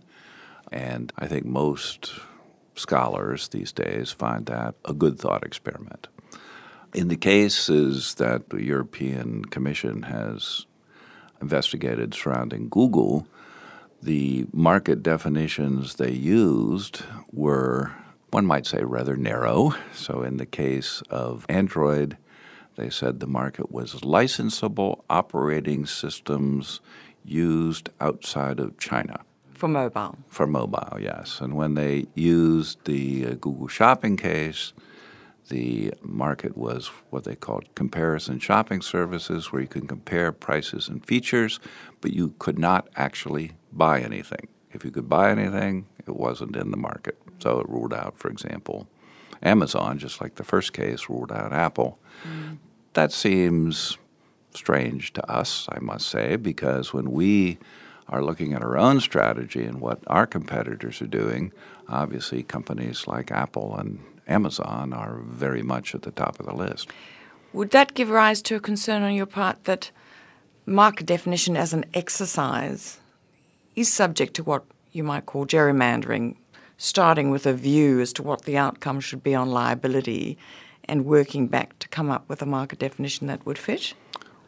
And 0.72 1.14
I 1.18 1.28
think 1.28 1.46
most 1.46 2.14
scholars 2.76 3.50
these 3.50 3.72
days 3.72 4.12
find 4.12 4.46
that 4.48 4.76
a 4.86 4.94
good 4.94 5.20
thought 5.20 5.46
experiment. 5.46 6.08
In 6.94 7.08
the 7.08 7.16
cases 7.16 8.16
that 8.16 8.50
the 8.50 8.64
European 8.64 9.46
Commission 9.46 10.04
has 10.04 10.66
investigated 11.42 12.14
surrounding 12.14 12.68
Google, 12.68 13.26
the 14.02 14.46
market 14.52 15.02
definitions 15.02 15.96
they 15.96 16.12
used 16.12 17.04
were, 17.32 17.94
one 18.32 18.46
might 18.46 18.66
say, 18.66 18.84
rather 18.84 19.16
narrow. 19.16 19.74
So, 19.94 20.22
in 20.22 20.36
the 20.36 20.46
case 20.46 21.02
of 21.10 21.46
Android, 21.48 22.18
they 22.76 22.90
said 22.90 23.20
the 23.20 23.28
market 23.28 23.72
was 23.72 24.02
licensable 24.02 25.04
operating 25.10 25.86
systems 25.86 26.82
used 27.24 27.90
outside 28.02 28.60
of 28.60 28.78
China. 28.78 29.22
For 29.54 29.70
mobile. 29.70 30.18
For 30.28 30.48
mobile, 30.48 30.98
yes. 31.00 31.40
And 31.40 31.56
when 31.56 31.76
they 31.76 32.08
used 32.16 32.84
the 32.86 33.28
uh, 33.28 33.30
Google 33.36 33.68
Shopping 33.68 34.18
case, 34.18 34.74
the 35.52 35.94
market 36.02 36.58
was 36.58 36.88
what 37.10 37.26
they 37.26 37.36
called 37.36 37.68
comparison 37.76 38.40
shopping 38.40 38.82
services, 38.82 39.52
where 39.52 39.62
you 39.62 39.68
can 39.68 39.86
compare 39.86 40.32
prices 40.32 40.88
and 40.88 41.06
features, 41.06 41.60
but 42.00 42.14
you 42.14 42.34
could 42.40 42.58
not 42.58 42.88
actually 42.96 43.52
buy 43.74 44.00
anything. 44.00 44.48
If 44.72 44.86
you 44.86 44.92
could 44.92 45.10
buy 45.10 45.30
anything, 45.30 45.88
it 46.08 46.16
wasn't 46.16 46.56
in 46.56 46.72
the 46.72 46.78
market. 46.78 47.18
So 47.40 47.60
it 47.60 47.68
ruled 47.68 47.94
out, 47.94 48.18
for 48.18 48.30
example, 48.30 48.88
Amazon, 49.44 50.00
just 50.00 50.22
like 50.22 50.36
the 50.36 50.46
first 50.46 50.72
case 50.72 51.10
ruled 51.10 51.34
out 51.34 51.52
Apple. 51.52 52.00
Mm. 52.24 52.58
That 52.94 53.12
seems 53.12 53.98
strange 54.54 55.12
to 55.14 55.30
us, 55.30 55.68
I 55.70 55.80
must 55.80 56.08
say, 56.08 56.38
because 56.38 56.94
when 56.94 57.12
we 57.12 57.58
are 58.08 58.24
looking 58.24 58.54
at 58.54 58.62
our 58.62 58.78
own 58.78 59.02
strategy 59.02 59.66
and 59.66 59.82
what 59.82 60.00
our 60.08 60.26
competitors 60.26 61.02
are 61.02 61.08
doing, 61.08 61.52
obviously 61.90 62.42
companies 62.42 63.06
like 63.06 63.32
Apple 63.32 63.76
and 63.76 64.00
Amazon 64.32 64.94
are 64.94 65.20
very 65.24 65.62
much 65.62 65.94
at 65.94 66.02
the 66.04 66.12
top 66.12 66.40
of 66.40 66.46
the 66.46 66.56
list. 66.56 66.90
Would 67.54 67.72
that 67.72 67.94
give 67.94 68.10
rise 68.10 68.42
to 68.44 68.56
a 68.56 68.60
concern 68.60 69.04
on 69.04 69.14
your 69.14 69.26
part 69.26 69.66
that 69.66 69.92
market 70.66 71.06
definition 71.06 71.58
as 71.58 71.74
an 71.74 71.86
exercise 71.94 73.00
is 73.76 73.92
subject 73.92 74.34
to 74.36 74.44
what 74.44 74.64
you 74.92 75.04
might 75.04 75.26
call 75.26 75.46
gerrymandering, 75.46 76.36
starting 76.78 77.30
with 77.30 77.46
a 77.46 77.54
view 77.54 78.00
as 78.00 78.14
to 78.14 78.24
what 78.24 78.44
the 78.44 78.58
outcome 78.58 79.00
should 79.00 79.24
be 79.24 79.36
on 79.36 79.50
liability 79.50 80.38
and 80.86 81.06
working 81.06 81.48
back 81.48 81.78
to 81.80 81.88
come 81.90 82.10
up 82.10 82.28
with 82.28 82.42
a 82.42 82.46
market 82.46 82.80
definition 82.80 83.28
that 83.28 83.46
would 83.46 83.58
fit? 83.58 83.94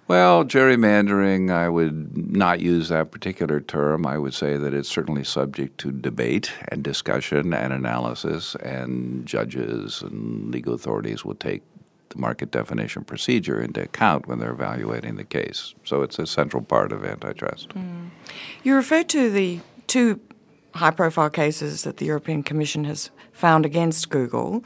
Well, 0.07 0.43
gerrymandering, 0.43 1.50
I 1.50 1.69
would 1.69 2.36
not 2.36 2.60
use 2.60 2.89
that 2.89 3.12
particular 3.12 3.62
term. 3.62 4.05
I 4.05 4.17
would 4.17 4.33
say 4.33 4.57
that 4.57 4.74
it's 4.74 4.89
certainly 4.89 5.24
subject 5.24 5.77
to 5.79 5.91
debate 5.91 6.51
and 6.67 6.83
discussion 6.83 7.53
and 7.53 7.72
analysis, 7.72 8.55
and 8.55 9.25
judges 9.25 10.01
and 10.01 10.51
legal 10.51 10.74
authorities 10.74 11.24
will 11.24 11.36
take 11.36 11.63
the 12.10 12.19
market 12.19 12.51
definition 12.51 13.03
procedure 13.03 13.62
into 13.62 13.81
account 13.81 14.27
when 14.27 14.39
they're 14.39 14.51
evaluating 14.51 15.15
the 15.15 15.24
case. 15.24 15.74
So 15.86 16.01
it's 16.01 16.19
a 16.19 16.27
central 16.27 16.63
part 16.63 16.91
of 16.91 17.05
antitrust. 17.05 17.69
Mm. 17.69 18.10
You 18.63 18.75
referred 18.75 19.10
to 19.10 19.29
the 19.29 19.62
two 19.88 20.19
high 20.75 20.91
profile 20.91 21.29
cases 21.29 21.83
that 21.83 21.98
the 21.98 22.05
European 22.05 22.43
Commission 22.43 22.83
has 22.86 23.12
found 23.31 23.65
against 23.65 24.10
Google. 24.10 24.63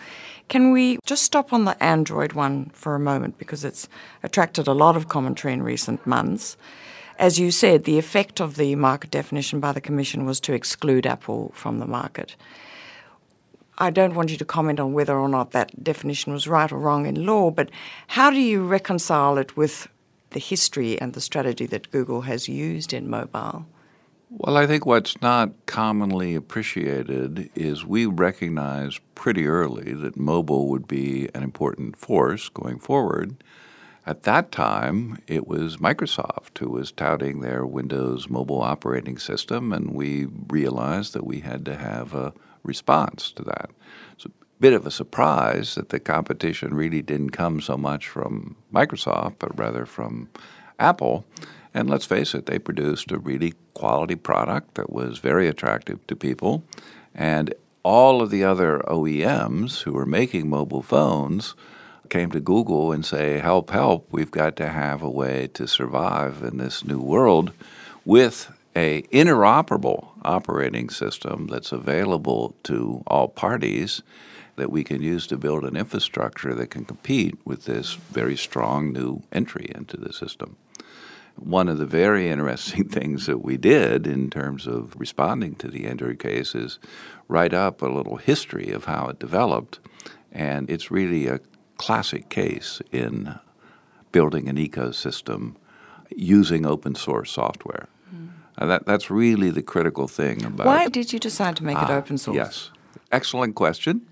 Can 0.49 0.71
we 0.71 0.97
just 1.05 1.23
stop 1.23 1.51
on 1.51 1.65
the 1.65 1.81
Android 1.83 2.31
one 2.31 2.69
for 2.73 2.95
a 2.95 2.99
moment 2.99 3.37
because 3.37 3.65
it's 3.65 3.89
attracted 4.23 4.65
a 4.67 4.73
lot 4.73 4.95
of 4.95 5.09
commentary 5.09 5.53
in 5.53 5.61
recent 5.61 6.07
months? 6.07 6.55
As 7.19 7.37
you 7.37 7.51
said, 7.51 7.83
the 7.83 7.97
effect 7.97 8.39
of 8.39 8.55
the 8.55 8.75
market 8.75 9.11
definition 9.11 9.59
by 9.59 9.73
the 9.73 9.81
Commission 9.81 10.25
was 10.25 10.39
to 10.41 10.53
exclude 10.53 11.05
Apple 11.05 11.51
from 11.53 11.79
the 11.79 11.87
market. 11.87 12.37
I 13.77 13.89
don't 13.89 14.15
want 14.15 14.31
you 14.31 14.37
to 14.37 14.45
comment 14.45 14.79
on 14.79 14.93
whether 14.93 15.17
or 15.17 15.27
not 15.27 15.51
that 15.51 15.83
definition 15.83 16.31
was 16.31 16.47
right 16.47 16.71
or 16.71 16.79
wrong 16.79 17.05
in 17.05 17.25
law, 17.25 17.51
but 17.51 17.69
how 18.07 18.29
do 18.29 18.39
you 18.39 18.65
reconcile 18.65 19.37
it 19.37 19.57
with 19.57 19.89
the 20.29 20.39
history 20.39 20.99
and 20.99 21.13
the 21.13 21.21
strategy 21.21 21.65
that 21.65 21.91
Google 21.91 22.21
has 22.21 22.47
used 22.47 22.93
in 22.93 23.09
mobile? 23.09 23.65
Well, 24.29 24.57
I 24.57 24.67
think 24.67 24.85
what's 24.85 25.21
not 25.21 25.53
commonly 25.67 26.35
appreciated 26.35 27.49
is 27.55 27.85
we 27.85 28.05
recognized 28.05 28.99
pretty 29.15 29.47
early 29.47 29.93
that 29.93 30.17
mobile 30.17 30.67
would 30.67 30.85
be 30.85 31.29
an 31.33 31.43
important 31.43 31.95
force 31.95 32.49
going 32.49 32.77
forward. 32.79 33.41
At 34.05 34.23
that 34.23 34.51
time, 34.51 35.21
it 35.27 35.47
was 35.47 35.77
Microsoft 35.77 36.57
who 36.57 36.69
was 36.69 36.91
touting 36.91 37.39
their 37.39 37.65
Windows 37.65 38.29
mobile 38.29 38.61
operating 38.61 39.17
system, 39.17 39.71
and 39.71 39.91
we 39.91 40.27
realized 40.49 41.13
that 41.13 41.25
we 41.25 41.39
had 41.39 41.63
to 41.63 41.77
have 41.77 42.13
a 42.13 42.33
response 42.63 43.31
to 43.31 43.43
that. 43.43 43.69
It's 44.11 44.25
a 44.25 44.31
bit 44.59 44.73
of 44.73 44.85
a 44.85 44.91
surprise 44.91 45.75
that 45.75 45.87
the 45.87 46.01
competition 46.01 46.73
really 46.73 47.01
didn't 47.01 47.29
come 47.29 47.61
so 47.61 47.77
much 47.77 48.09
from 48.09 48.57
Microsoft, 48.73 49.35
but 49.39 49.57
rather 49.57 49.85
from 49.85 50.27
Apple. 50.79 51.25
And 51.73 51.89
let's 51.89 52.05
face 52.05 52.33
it, 52.33 52.45
they 52.45 52.59
produced 52.59 53.11
a 53.11 53.19
really 53.19 53.53
quality 53.73 54.15
product 54.15 54.75
that 54.75 54.91
was 54.91 55.19
very 55.19 55.47
attractive 55.47 56.05
to 56.07 56.15
people. 56.15 56.63
And 57.13 57.53
all 57.83 58.21
of 58.21 58.29
the 58.29 58.43
other 58.43 58.81
OEMs 58.87 59.83
who 59.83 59.93
were 59.93 60.05
making 60.05 60.49
mobile 60.49 60.81
phones 60.81 61.55
came 62.09 62.31
to 62.31 62.39
Google 62.39 62.91
and 62.91 63.05
say, 63.05 63.39
"Help, 63.39 63.69
help, 63.69 64.07
we've 64.11 64.31
got 64.31 64.55
to 64.57 64.69
have 64.69 65.01
a 65.01 65.09
way 65.09 65.47
to 65.53 65.67
survive 65.67 66.41
in 66.43 66.57
this 66.57 66.85
new 66.85 66.99
world 66.99 67.51
with 68.05 68.51
a 68.75 69.01
interoperable 69.11 70.09
operating 70.23 70.89
system 70.89 71.47
that's 71.47 71.71
available 71.71 72.55
to 72.63 73.03
all 73.07 73.27
parties 73.27 74.01
that 74.55 74.71
we 74.71 74.83
can 74.83 75.01
use 75.01 75.27
to 75.27 75.37
build 75.37 75.63
an 75.63 75.75
infrastructure 75.75 76.53
that 76.53 76.69
can 76.69 76.85
compete 76.85 77.37
with 77.45 77.65
this 77.65 77.93
very 78.11 78.37
strong 78.37 78.91
new 78.91 79.21
entry 79.31 79.69
into 79.75 79.97
the 79.97 80.13
system." 80.13 80.55
One 81.37 81.69
of 81.69 81.77
the 81.77 81.85
very 81.85 82.29
interesting 82.29 82.89
things 82.89 83.25
that 83.25 83.43
we 83.43 83.57
did 83.57 84.07
in 84.07 84.29
terms 84.29 84.67
of 84.67 84.95
responding 84.99 85.55
to 85.55 85.67
the 85.67 85.85
Android 85.85 86.19
case 86.19 86.55
is 86.55 86.79
write 87.27 87.53
up 87.53 87.81
a 87.81 87.87
little 87.87 88.17
history 88.17 88.71
of 88.71 88.85
how 88.85 89.07
it 89.07 89.19
developed. 89.19 89.79
And 90.31 90.69
it's 90.69 90.91
really 90.91 91.27
a 91.27 91.39
classic 91.77 92.29
case 92.29 92.81
in 92.91 93.39
building 94.11 94.49
an 94.49 94.57
ecosystem 94.57 95.55
using 96.15 96.65
open 96.65 96.95
source 96.95 97.31
software. 97.31 97.87
Mm. 98.13 98.29
that, 98.67 98.85
that's 98.85 99.11
really 99.11 99.49
the 99.49 99.61
critical 99.61 100.07
thing 100.07 100.43
about 100.43 100.65
Why 100.65 100.87
did 100.87 101.13
you 101.13 101.19
decide 101.19 101.55
to 101.57 101.63
make 101.63 101.77
ah, 101.77 101.91
it 101.91 101.93
open 101.93 102.17
source? 102.17 102.35
Yes. 102.35 102.71
Excellent 103.11 103.55
question. 103.55 104.07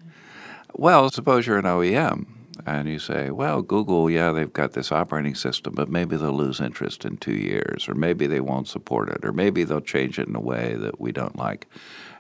Well, 0.74 1.10
suppose 1.10 1.48
you're 1.48 1.58
an 1.58 1.66
OEM 1.66 2.35
and 2.66 2.88
you 2.88 3.00
say, 3.00 3.32
well, 3.32 3.62
Google, 3.62 4.10
yeah, 4.10 4.32
they've 4.32 4.52
got 4.52 4.74
this 4.74 4.92
operating 4.92 5.36
system, 5.36 5.74
but 5.76 5.90
maybe 5.90 6.16
they'll 6.16 6.32
lose 6.32 6.60
interest 6.60 7.06
in 7.06 7.18
two 7.18 7.36
years, 7.36 7.88
or 7.90 7.96
maybe 7.96 8.28
they 8.28 8.40
won't 8.40 8.68
support 8.68 9.10
it, 9.10 9.26
or 9.26 9.34
maybe 9.34 9.64
they'll 9.64 9.82
change 9.82 10.20
it 10.20 10.28
in 10.28 10.36
a 10.36 10.42
way 10.42 10.76
that 10.76 11.00
we 11.00 11.12
don't 11.12 11.36
like. 11.36 11.68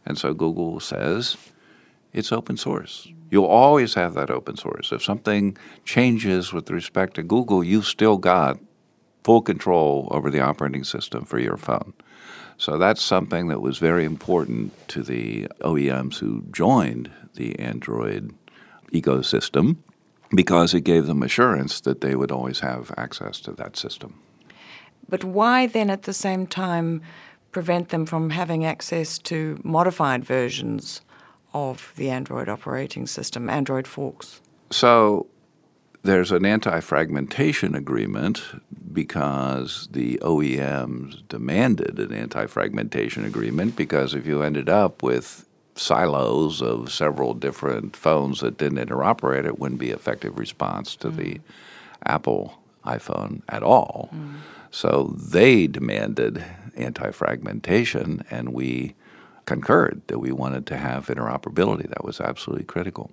And 0.05 0.17
so 0.17 0.33
Google 0.33 0.79
says 0.79 1.37
it's 2.13 2.31
open 2.31 2.57
source. 2.57 3.07
You'll 3.29 3.45
always 3.45 3.93
have 3.95 4.13
that 4.15 4.29
open 4.29 4.57
source. 4.57 4.91
If 4.91 5.03
something 5.03 5.57
changes 5.83 6.53
with 6.53 6.69
respect 6.69 7.15
to 7.15 7.23
Google, 7.23 7.63
you've 7.63 7.87
still 7.87 8.17
got 8.17 8.59
full 9.23 9.41
control 9.41 10.07
over 10.11 10.29
the 10.29 10.39
operating 10.39 10.83
system 10.83 11.25
for 11.25 11.39
your 11.39 11.57
phone. 11.57 11.93
So 12.57 12.77
that's 12.77 13.01
something 13.01 13.47
that 13.47 13.59
was 13.59 13.79
very 13.79 14.05
important 14.05 14.87
to 14.89 15.03
the 15.03 15.47
OEMs 15.61 16.19
who 16.19 16.45
joined 16.51 17.11
the 17.33 17.59
Android 17.59 18.33
ecosystem 18.93 19.77
because 20.29 20.73
it 20.73 20.81
gave 20.81 21.07
them 21.07 21.23
assurance 21.23 21.81
that 21.81 22.01
they 22.01 22.15
would 22.15 22.31
always 22.31 22.59
have 22.59 22.91
access 22.97 23.39
to 23.41 23.51
that 23.53 23.77
system. 23.77 24.19
But 25.07 25.23
why 25.23 25.67
then 25.67 25.89
at 25.89 26.03
the 26.03 26.13
same 26.13 26.47
time 26.47 27.01
prevent 27.51 27.89
them 27.89 28.05
from 28.05 28.31
having 28.31 28.65
access 28.65 29.17
to 29.19 29.59
modified 29.63 30.25
versions 30.25 31.01
of 31.53 31.93
the 31.95 32.09
Android 32.09 32.49
operating 32.49 33.07
system, 33.07 33.49
Android 33.49 33.87
forks? 33.87 34.41
So 34.71 35.27
there's 36.03 36.31
an 36.31 36.45
anti 36.45 36.79
fragmentation 36.81 37.75
agreement 37.75 38.43
because 38.91 39.87
the 39.91 40.17
OEMs 40.21 41.27
demanded 41.27 41.99
an 41.99 42.13
anti 42.13 42.45
fragmentation 42.45 43.25
agreement 43.25 43.75
because 43.75 44.13
if 44.13 44.25
you 44.25 44.41
ended 44.41 44.69
up 44.69 45.01
with 45.01 45.44
silos 45.75 46.61
of 46.61 46.91
several 46.91 47.33
different 47.33 47.95
phones 47.95 48.39
that 48.39 48.57
didn't 48.57 48.77
interoperate, 48.77 49.45
it 49.45 49.59
wouldn't 49.59 49.79
be 49.79 49.91
effective 49.91 50.39
response 50.39 50.95
to 50.95 51.09
mm. 51.09 51.15
the 51.17 51.41
Apple 52.05 52.59
iPhone 52.85 53.41
at 53.49 53.63
all. 53.63 54.09
Mm. 54.13 54.35
So 54.71 55.15
they 55.17 55.67
demanded 55.67 56.43
anti 56.75 57.11
fragmentation, 57.11 58.23
and 58.29 58.53
we 58.53 58.95
concurred 59.45 60.01
that 60.07 60.19
we 60.19 60.31
wanted 60.31 60.65
to 60.67 60.77
have 60.77 61.07
interoperability. 61.07 61.87
That 61.89 62.03
was 62.03 62.19
absolutely 62.19 62.65
critical. 62.65 63.11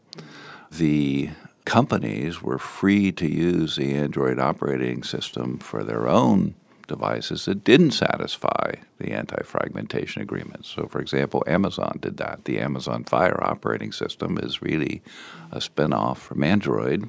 The 0.71 1.31
companies 1.64 2.42
were 2.42 2.59
free 2.59 3.12
to 3.12 3.27
use 3.29 3.77
the 3.77 3.94
Android 3.94 4.38
operating 4.38 5.03
system 5.03 5.59
for 5.59 5.85
their 5.85 6.09
own 6.09 6.55
devices 6.92 7.46
that 7.46 7.64
didn't 7.64 7.92
satisfy 7.92 8.74
the 8.98 9.12
anti 9.12 9.42
fragmentation 9.44 10.20
agreement. 10.20 10.66
So, 10.66 10.87
for 10.87 11.00
example, 11.00 11.42
Amazon 11.46 11.98
did 12.02 12.18
that. 12.18 12.44
The 12.44 12.61
Amazon 12.61 13.05
Fire 13.05 13.42
operating 13.42 13.92
system 13.92 14.37
is 14.37 14.61
really 14.61 15.00
a 15.50 15.61
spin 15.61 15.94
off 15.94 16.20
from 16.20 16.44
Android, 16.44 17.09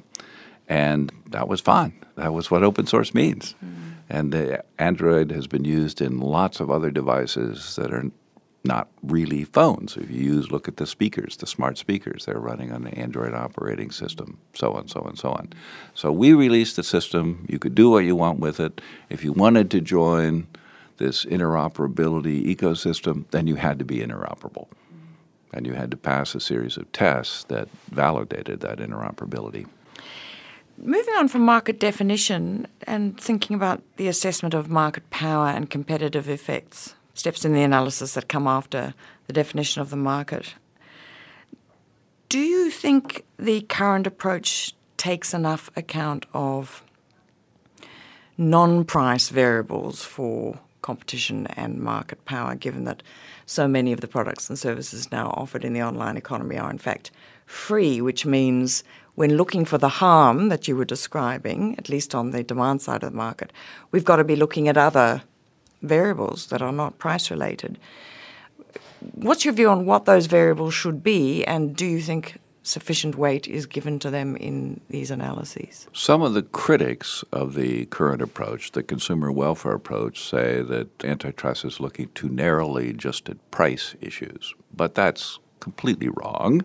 and 0.68 1.12
that 1.28 1.48
was 1.48 1.60
fine. 1.60 1.92
That 2.16 2.32
was 2.32 2.50
what 2.50 2.64
open 2.64 2.86
source 2.86 3.12
means. 3.12 3.54
Mm-hmm. 3.62 3.90
And 4.08 4.62
Android 4.78 5.30
has 5.32 5.46
been 5.46 5.66
used 5.66 6.00
in 6.00 6.18
lots 6.18 6.60
of 6.60 6.70
other 6.70 6.90
devices 6.90 7.76
that 7.76 7.92
are 7.92 8.10
not 8.64 8.88
really 9.02 9.44
phones. 9.44 9.96
If 9.96 10.10
you 10.10 10.22
use, 10.22 10.50
look 10.50 10.66
at 10.66 10.78
the 10.78 10.86
speakers, 10.86 11.36
the 11.36 11.46
smart 11.46 11.76
speakers, 11.76 12.24
they're 12.24 12.38
running 12.38 12.72
on 12.72 12.82
the 12.82 12.98
Android 12.98 13.34
operating 13.34 13.90
system, 13.90 14.38
so 14.54 14.72
on, 14.72 14.88
so 14.88 15.02
on, 15.02 15.16
so 15.16 15.32
on. 15.32 15.52
So 15.94 16.10
we 16.10 16.32
released 16.32 16.76
the 16.76 16.82
system. 16.82 17.44
You 17.48 17.58
could 17.58 17.74
do 17.74 17.90
what 17.90 18.04
you 18.04 18.16
want 18.16 18.40
with 18.40 18.58
it. 18.60 18.80
If 19.10 19.22
you 19.22 19.32
wanted 19.32 19.70
to 19.72 19.80
join 19.82 20.46
this 20.96 21.26
interoperability 21.26 22.44
ecosystem, 22.46 23.24
then 23.32 23.46
you 23.46 23.56
had 23.56 23.78
to 23.80 23.84
be 23.84 23.98
interoperable. 23.98 24.68
And 25.52 25.66
you 25.66 25.74
had 25.74 25.90
to 25.90 25.96
pass 25.96 26.34
a 26.34 26.40
series 26.40 26.76
of 26.76 26.90
tests 26.92 27.44
that 27.44 27.68
validated 27.90 28.60
that 28.60 28.78
interoperability. 28.78 29.66
Moving 30.76 31.14
on 31.14 31.28
from 31.28 31.42
market 31.42 31.78
definition 31.78 32.66
and 32.84 33.20
thinking 33.20 33.54
about 33.54 33.82
the 33.96 34.08
assessment 34.08 34.54
of 34.54 34.68
market 34.68 35.08
power 35.10 35.48
and 35.48 35.70
competitive 35.70 36.28
effects 36.28 36.94
steps 37.14 37.44
in 37.44 37.52
the 37.52 37.62
analysis 37.62 38.14
that 38.14 38.28
come 38.28 38.46
after 38.46 38.94
the 39.26 39.32
definition 39.32 39.80
of 39.80 39.90
the 39.90 39.96
market. 39.96 40.54
Do 42.28 42.38
you 42.38 42.70
think 42.70 43.24
the 43.38 43.62
current 43.62 44.06
approach 44.06 44.74
takes 44.96 45.32
enough 45.32 45.70
account 45.76 46.26
of 46.34 46.82
non 48.36 48.84
price 48.84 49.28
variables 49.28 50.04
for 50.04 50.58
competition 50.82 51.46
and 51.56 51.78
market 51.78 52.24
power, 52.24 52.54
given 52.54 52.84
that 52.84 53.02
so 53.46 53.66
many 53.66 53.92
of 53.92 54.00
the 54.00 54.08
products 54.08 54.48
and 54.48 54.58
services 54.58 55.10
now 55.10 55.28
offered 55.30 55.64
in 55.64 55.72
the 55.72 55.82
online 55.82 56.16
economy 56.16 56.58
are 56.58 56.70
in 56.70 56.78
fact 56.78 57.10
free, 57.46 58.00
which 58.00 58.26
means 58.26 58.84
when 59.14 59.36
looking 59.36 59.64
for 59.64 59.78
the 59.78 59.88
harm 59.88 60.48
that 60.48 60.66
you 60.66 60.76
were 60.76 60.84
describing, 60.84 61.74
at 61.78 61.88
least 61.88 62.14
on 62.14 62.30
the 62.30 62.42
demand 62.42 62.82
side 62.82 63.02
of 63.02 63.12
the 63.12 63.16
market, 63.16 63.52
we've 63.92 64.04
got 64.04 64.16
to 64.16 64.24
be 64.24 64.36
looking 64.36 64.68
at 64.68 64.76
other 64.76 65.22
variables 65.84 66.46
that 66.46 66.62
are 66.62 66.72
not 66.72 66.98
price 66.98 67.30
related. 67.30 67.78
What's 69.12 69.44
your 69.44 69.54
view 69.54 69.68
on 69.68 69.86
what 69.86 70.06
those 70.06 70.26
variables 70.26 70.74
should 70.74 71.02
be, 71.02 71.44
and 71.44 71.76
do 71.76 71.86
you 71.86 72.00
think 72.00 72.38
sufficient 72.62 73.14
weight 73.16 73.46
is 73.46 73.66
given 73.66 73.98
to 73.98 74.10
them 74.10 74.36
in 74.36 74.80
these 74.88 75.10
analyses? 75.10 75.86
Some 75.92 76.22
of 76.22 76.32
the 76.32 76.42
critics 76.42 77.22
of 77.30 77.54
the 77.54 77.84
current 77.86 78.22
approach, 78.22 78.72
the 78.72 78.82
consumer 78.82 79.30
welfare 79.30 79.74
approach, 79.74 80.28
say 80.28 80.62
that 80.62 81.04
antitrust 81.04 81.64
is 81.64 81.78
looking 81.80 82.08
too 82.14 82.30
narrowly 82.30 82.94
just 82.94 83.28
at 83.28 83.50
price 83.50 83.94
issues. 84.00 84.54
But 84.74 84.94
that's 84.94 85.38
completely 85.60 86.08
wrong. 86.08 86.62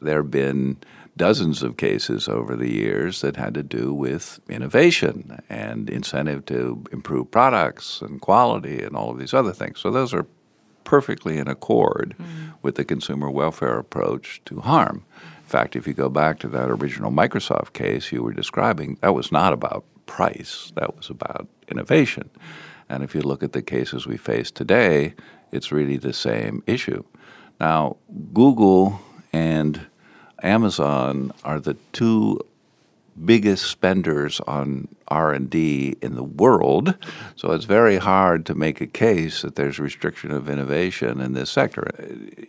There 0.00 0.22
have 0.22 0.30
been 0.30 0.78
dozens 1.16 1.62
of 1.62 1.76
cases 1.76 2.28
over 2.28 2.56
the 2.56 2.72
years 2.72 3.20
that 3.20 3.36
had 3.36 3.54
to 3.54 3.62
do 3.62 3.92
with 3.92 4.40
innovation 4.48 5.40
and 5.48 5.90
incentive 5.90 6.44
to 6.46 6.84
improve 6.90 7.30
products 7.30 8.00
and 8.00 8.20
quality 8.20 8.82
and 8.82 8.96
all 8.96 9.10
of 9.10 9.18
these 9.18 9.34
other 9.34 9.52
things. 9.52 9.78
So 9.78 9.90
those 9.90 10.14
are 10.14 10.26
perfectly 10.84 11.38
in 11.38 11.48
accord 11.48 12.14
mm. 12.18 12.54
with 12.62 12.76
the 12.76 12.84
consumer 12.84 13.30
welfare 13.30 13.78
approach 13.78 14.40
to 14.46 14.60
harm. 14.60 15.04
In 15.38 15.48
fact, 15.48 15.76
if 15.76 15.86
you 15.86 15.92
go 15.92 16.08
back 16.08 16.38
to 16.40 16.48
that 16.48 16.70
original 16.70 17.10
Microsoft 17.10 17.74
case 17.74 18.10
you 18.10 18.22
were 18.22 18.32
describing, 18.32 18.96
that 19.02 19.14
was 19.14 19.30
not 19.30 19.52
about 19.52 19.84
price, 20.06 20.72
that 20.76 20.96
was 20.96 21.10
about 21.10 21.46
innovation. 21.68 22.30
And 22.88 23.02
if 23.02 23.14
you 23.14 23.20
look 23.20 23.42
at 23.42 23.52
the 23.52 23.62
cases 23.62 24.06
we 24.06 24.16
face 24.16 24.50
today, 24.50 25.14
it's 25.50 25.70
really 25.70 25.98
the 25.98 26.12
same 26.12 26.62
issue. 26.66 27.04
Now, 27.60 27.96
Google 28.32 29.00
and 29.32 29.86
Amazon 30.42 31.32
are 31.44 31.60
the 31.60 31.76
two 31.92 32.40
biggest 33.24 33.66
spenders 33.66 34.40
on 34.40 34.88
R&D 35.08 35.96
in 36.00 36.14
the 36.14 36.22
world. 36.22 36.96
So 37.36 37.52
it's 37.52 37.66
very 37.66 37.98
hard 37.98 38.46
to 38.46 38.54
make 38.54 38.80
a 38.80 38.86
case 38.86 39.42
that 39.42 39.56
there's 39.56 39.78
restriction 39.78 40.30
of 40.30 40.48
innovation 40.48 41.20
in 41.20 41.34
this 41.34 41.50
sector. 41.50 41.88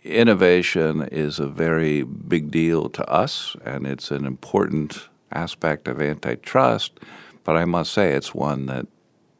Innovation 0.02 1.02
is 1.12 1.38
a 1.38 1.46
very 1.46 2.02
big 2.02 2.50
deal 2.50 2.88
to 2.90 3.08
us 3.10 3.56
and 3.64 3.86
it's 3.86 4.10
an 4.10 4.24
important 4.24 5.08
aspect 5.32 5.88
of 5.88 6.00
antitrust 6.00 6.98
But 7.44 7.56
I 7.56 7.66
must 7.66 7.92
say, 7.92 8.12
it's 8.12 8.34
one 8.34 8.66
that 8.66 8.86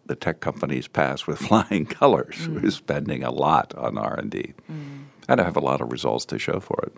the 0.05 0.15
tech 0.15 0.41
companies 0.41 0.89
pass 0.89 1.27
with 1.27 1.39
flying 1.49 1.87
colors. 1.87 2.37
Mm. 2.37 2.63
We're 2.63 2.71
spending 2.71 3.25
a 3.25 3.31
lot 3.31 3.75
on 3.77 3.97
R&D. 3.97 4.53
Mm. 4.71 5.05
And 5.27 5.41
I 5.41 5.45
have 5.45 5.57
a 5.57 5.61
lot 5.61 5.81
of 5.81 5.91
results 5.91 6.27
to 6.27 6.39
show 6.39 6.61
for 6.61 6.79
it. 6.83 6.93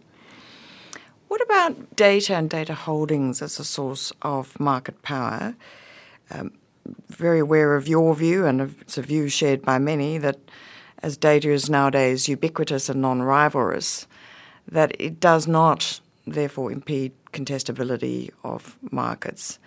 What 1.29 1.43
about 1.43 1.97
data 1.97 2.37
and 2.37 2.49
data 2.49 2.75
holdings 2.75 3.43
as 3.43 3.59
a 3.59 3.65
source 3.65 4.13
of 4.23 4.59
market 4.61 5.03
power? 5.03 5.57
Um, 6.31 6.53
very 7.09 7.41
aware 7.41 7.75
of 7.75 7.89
your 7.89 8.15
view, 8.15 8.47
and 8.47 8.61
it's 8.81 8.97
a 8.97 9.03
view 9.03 9.29
shared 9.29 9.63
by 9.63 9.79
many, 9.79 10.19
that 10.19 10.39
as 11.03 11.17
data 11.17 11.51
is 11.51 11.69
nowadays 11.69 12.29
ubiquitous 12.29 12.89
and 12.89 13.03
non 13.03 13.21
rivalrous, 13.21 14.07
that 14.69 14.99
it 15.01 15.19
does 15.19 15.49
not 15.49 16.01
therefore 16.27 16.71
impede 16.71 17.13
contestability 17.33 18.31
of 18.45 18.79
markets. 18.93 19.59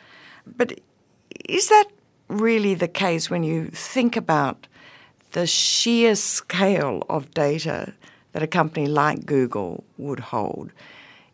But 0.48 0.80
is 1.48 1.67
that 1.67 1.86
really 2.30 2.74
the 2.74 2.88
case 2.88 3.30
when 3.30 3.43
you 3.43 3.67
think 3.67 4.15
about 4.15 4.67
the 5.32 5.45
sheer 5.45 6.15
scale 6.15 7.04
of 7.10 7.34
data 7.34 7.93
that 8.32 8.43
a 8.43 8.48
company 8.48 8.88
like 8.88 9.26
Google 9.26 9.84
would 9.98 10.19
hold? 10.19 10.72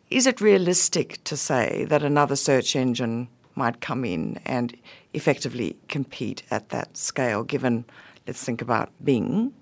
Is 0.08 0.28
it 0.28 0.40
realistic 0.40 1.22
to 1.24 1.36
say 1.36 1.84
that 1.88 2.04
another 2.04 2.36
search 2.36 2.76
engine 2.76 3.26
might 3.56 3.80
come 3.80 4.04
in 4.04 4.38
and 4.44 4.76
effectively 5.14 5.76
compete 5.88 6.44
at 6.48 6.68
that 6.68 6.96
scale, 6.96 7.42
given, 7.42 7.84
let's 8.24 8.44
think 8.44 8.62
about 8.62 8.92
Bing, 9.02 9.52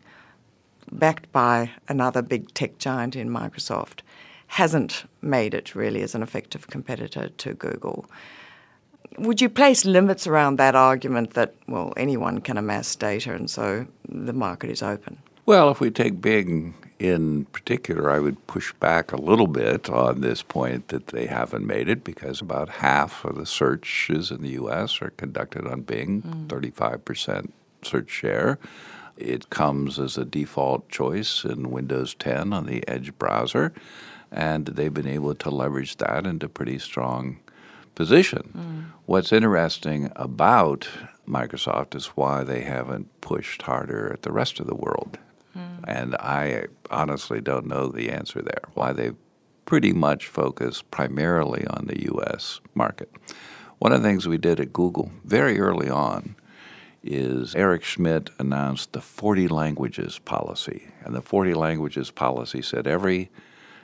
backed 0.92 1.32
by 1.32 1.70
another 1.88 2.20
big 2.20 2.52
tech 2.52 2.76
giant 2.76 3.16
in 3.16 3.30
Microsoft, 3.30 4.00
hasn't 4.48 5.04
made 5.22 5.54
it 5.54 5.74
really 5.74 6.02
as 6.02 6.14
an 6.14 6.22
effective 6.22 6.66
competitor 6.66 7.30
to 7.30 7.54
Google. 7.54 8.04
Would 9.16 9.40
you 9.40 9.48
place 9.48 9.86
limits 9.86 10.26
around 10.26 10.56
that 10.56 10.74
argument 10.74 11.34
that, 11.34 11.54
well, 11.66 11.94
anyone 11.96 12.42
can 12.42 12.58
amass 12.58 12.94
data 12.96 13.32
and 13.32 13.48
so 13.48 13.86
the 14.08 14.34
market 14.34 14.68
is 14.68 14.82
open? 14.82 15.18
Well, 15.46 15.70
if 15.70 15.80
we 15.80 15.90
take 15.90 16.20
Bing 16.20 16.74
in 17.08 17.44
particular, 17.46 18.10
I 18.10 18.18
would 18.18 18.46
push 18.46 18.72
back 18.74 19.12
a 19.12 19.20
little 19.20 19.46
bit 19.46 19.90
on 19.90 20.20
this 20.20 20.42
point 20.42 20.88
that 20.88 21.08
they 21.08 21.26
haven't 21.26 21.66
made 21.66 21.88
it 21.88 22.04
because 22.04 22.40
about 22.40 22.68
half 22.68 23.24
of 23.24 23.36
the 23.36 23.46
searches 23.46 24.30
in 24.30 24.42
the 24.42 24.50
U.S. 24.50 25.02
are 25.02 25.10
conducted 25.10 25.66
on 25.66 25.82
Bing, 25.82 26.22
mm. 26.22 26.46
35% 26.46 27.50
search 27.82 28.10
share. 28.10 28.58
It 29.16 29.50
comes 29.50 29.98
as 29.98 30.18
a 30.18 30.24
default 30.24 30.88
choice 30.88 31.44
in 31.44 31.70
Windows 31.70 32.14
10 32.14 32.52
on 32.52 32.66
the 32.66 32.86
Edge 32.88 33.16
browser, 33.18 33.72
and 34.32 34.66
they've 34.66 34.92
been 34.92 35.06
able 35.06 35.34
to 35.34 35.50
leverage 35.50 35.96
that 35.98 36.26
into 36.26 36.46
a 36.46 36.48
pretty 36.48 36.78
strong 36.78 37.38
position. 37.94 38.50
Mm. 38.56 38.98
What's 39.06 39.32
interesting 39.32 40.10
about 40.16 40.88
Microsoft 41.28 41.94
is 41.94 42.06
why 42.06 42.42
they 42.42 42.62
haven't 42.62 43.08
pushed 43.20 43.62
harder 43.62 44.12
at 44.12 44.22
the 44.22 44.32
rest 44.32 44.58
of 44.58 44.66
the 44.66 44.74
world. 44.74 45.18
And 45.86 46.14
I 46.16 46.66
honestly 46.90 47.40
don't 47.40 47.66
know 47.66 47.88
the 47.88 48.10
answer 48.10 48.40
there, 48.40 48.62
why 48.74 48.92
they've 48.92 49.16
pretty 49.66 49.92
much 49.92 50.26
focused 50.26 50.90
primarily 50.90 51.66
on 51.66 51.86
the 51.86 52.04
U.S. 52.04 52.60
market. 52.74 53.10
One 53.78 53.92
of 53.92 54.02
the 54.02 54.08
things 54.08 54.26
we 54.26 54.38
did 54.38 54.60
at 54.60 54.72
Google 54.72 55.10
very 55.24 55.58
early 55.58 55.88
on 55.88 56.36
is 57.02 57.54
Eric 57.54 57.84
Schmidt 57.84 58.30
announced 58.38 58.92
the 58.92 59.00
40 59.00 59.48
languages 59.48 60.18
policy. 60.18 60.88
And 61.04 61.14
the 61.14 61.20
40 61.20 61.54
languages 61.54 62.10
policy 62.10 62.62
said 62.62 62.86
every 62.86 63.30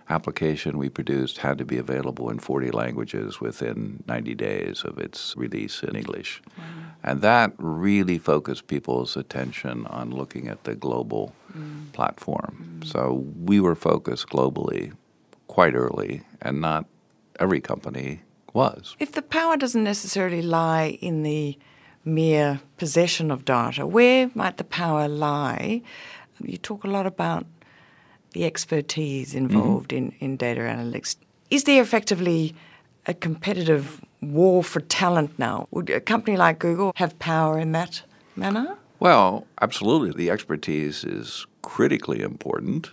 application 0.08 0.78
we 0.78 0.88
produced 0.88 1.38
had 1.38 1.58
to 1.58 1.64
be 1.64 1.78
available 1.78 2.30
in 2.30 2.38
40 2.38 2.70
languages 2.70 3.40
within 3.40 4.02
90 4.08 4.34
days 4.34 4.82
of 4.84 4.98
its 4.98 5.36
release 5.36 5.82
in 5.82 5.94
English. 5.94 6.42
Mm. 6.58 6.62
And 7.02 7.22
that 7.22 7.52
really 7.58 8.18
focused 8.18 8.66
people's 8.66 9.16
attention 9.16 9.86
on 9.86 10.10
looking 10.10 10.48
at 10.48 10.64
the 10.64 10.74
global 10.74 11.34
mm. 11.56 11.92
platform. 11.92 12.80
Mm. 12.80 12.86
So 12.86 13.24
we 13.44 13.60
were 13.60 13.74
focused 13.74 14.28
globally 14.28 14.92
quite 15.46 15.74
early, 15.74 16.22
and 16.40 16.60
not 16.60 16.86
every 17.38 17.60
company 17.60 18.20
was. 18.52 18.96
If 18.98 19.12
the 19.12 19.22
power 19.22 19.56
doesn't 19.56 19.84
necessarily 19.84 20.42
lie 20.42 20.98
in 21.00 21.22
the 21.22 21.58
mere 22.04 22.60
possession 22.76 23.30
of 23.30 23.44
data, 23.44 23.86
where 23.86 24.30
might 24.34 24.56
the 24.56 24.64
power 24.64 25.08
lie? 25.08 25.82
You 26.42 26.56
talk 26.56 26.84
a 26.84 26.88
lot 26.88 27.06
about 27.06 27.46
the 28.32 28.44
expertise 28.44 29.34
involved 29.34 29.90
mm-hmm. 29.90 30.10
in, 30.20 30.30
in 30.32 30.36
data 30.36 30.60
analytics. 30.60 31.16
Is 31.50 31.64
there 31.64 31.82
effectively 31.82 32.54
a 33.06 33.14
competitive 33.14 34.00
war 34.20 34.62
for 34.62 34.80
talent 34.80 35.38
now? 35.38 35.66
Would 35.70 35.90
a 35.90 36.00
company 36.00 36.36
like 36.36 36.58
Google 36.58 36.92
have 36.96 37.18
power 37.18 37.58
in 37.58 37.72
that 37.72 38.02
manner? 38.36 38.76
Well, 39.00 39.46
absolutely. 39.62 40.12
The 40.12 40.30
expertise 40.30 41.04
is 41.04 41.46
critically 41.62 42.20
important. 42.20 42.90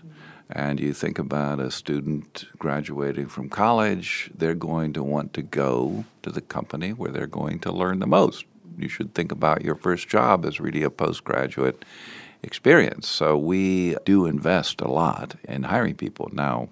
And 0.49 0.79
you 0.79 0.93
think 0.93 1.19
about 1.19 1.59
a 1.59 1.69
student 1.69 2.45
graduating 2.57 3.27
from 3.27 3.49
college, 3.49 4.31
they're 4.33 4.55
going 4.55 4.93
to 4.93 5.03
want 5.03 5.33
to 5.33 5.41
go 5.41 6.05
to 6.23 6.31
the 6.31 6.39
company 6.39 6.91
where 6.93 7.11
they're 7.11 7.27
going 7.27 7.59
to 7.59 7.73
learn 7.73 7.99
the 7.99 8.07
most. 8.07 8.45
You 8.77 8.87
should 8.87 9.13
think 9.13 9.33
about 9.33 9.65
your 9.65 9.75
first 9.75 10.07
job 10.07 10.45
as 10.45 10.61
really 10.61 10.83
a 10.83 10.89
postgraduate 10.89 11.83
experience. 12.41 13.09
So 13.09 13.37
we 13.37 13.97
do 14.05 14.25
invest 14.25 14.79
a 14.79 14.87
lot 14.87 15.35
in 15.43 15.63
hiring 15.63 15.95
people. 15.95 16.29
Now, 16.31 16.69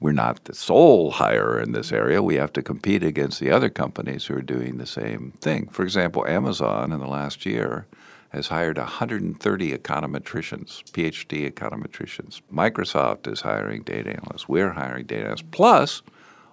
we're 0.00 0.12
not 0.12 0.44
the 0.44 0.54
sole 0.54 1.12
hirer 1.12 1.62
in 1.62 1.72
this 1.72 1.92
area. 1.92 2.22
We 2.22 2.34
have 2.34 2.52
to 2.54 2.62
compete 2.62 3.02
against 3.02 3.40
the 3.40 3.50
other 3.50 3.70
companies 3.70 4.26
who 4.26 4.34
are 4.34 4.42
doing 4.42 4.76
the 4.76 4.86
same 4.86 5.32
thing. 5.40 5.68
For 5.68 5.82
example, 5.82 6.26
Amazon 6.26 6.92
in 6.92 7.00
the 7.00 7.06
last 7.06 7.46
year 7.46 7.86
has 8.32 8.48
hired 8.48 8.78
130 8.78 9.76
econometricians, 9.76 10.82
PhD 10.92 11.50
econometricians. 11.52 12.40
Microsoft 12.52 13.30
is 13.30 13.42
hiring 13.42 13.82
data 13.82 14.10
analysts. 14.10 14.48
We're 14.48 14.70
hiring 14.70 15.04
data 15.04 15.24
analysts. 15.24 15.44
Plus, 15.50 16.02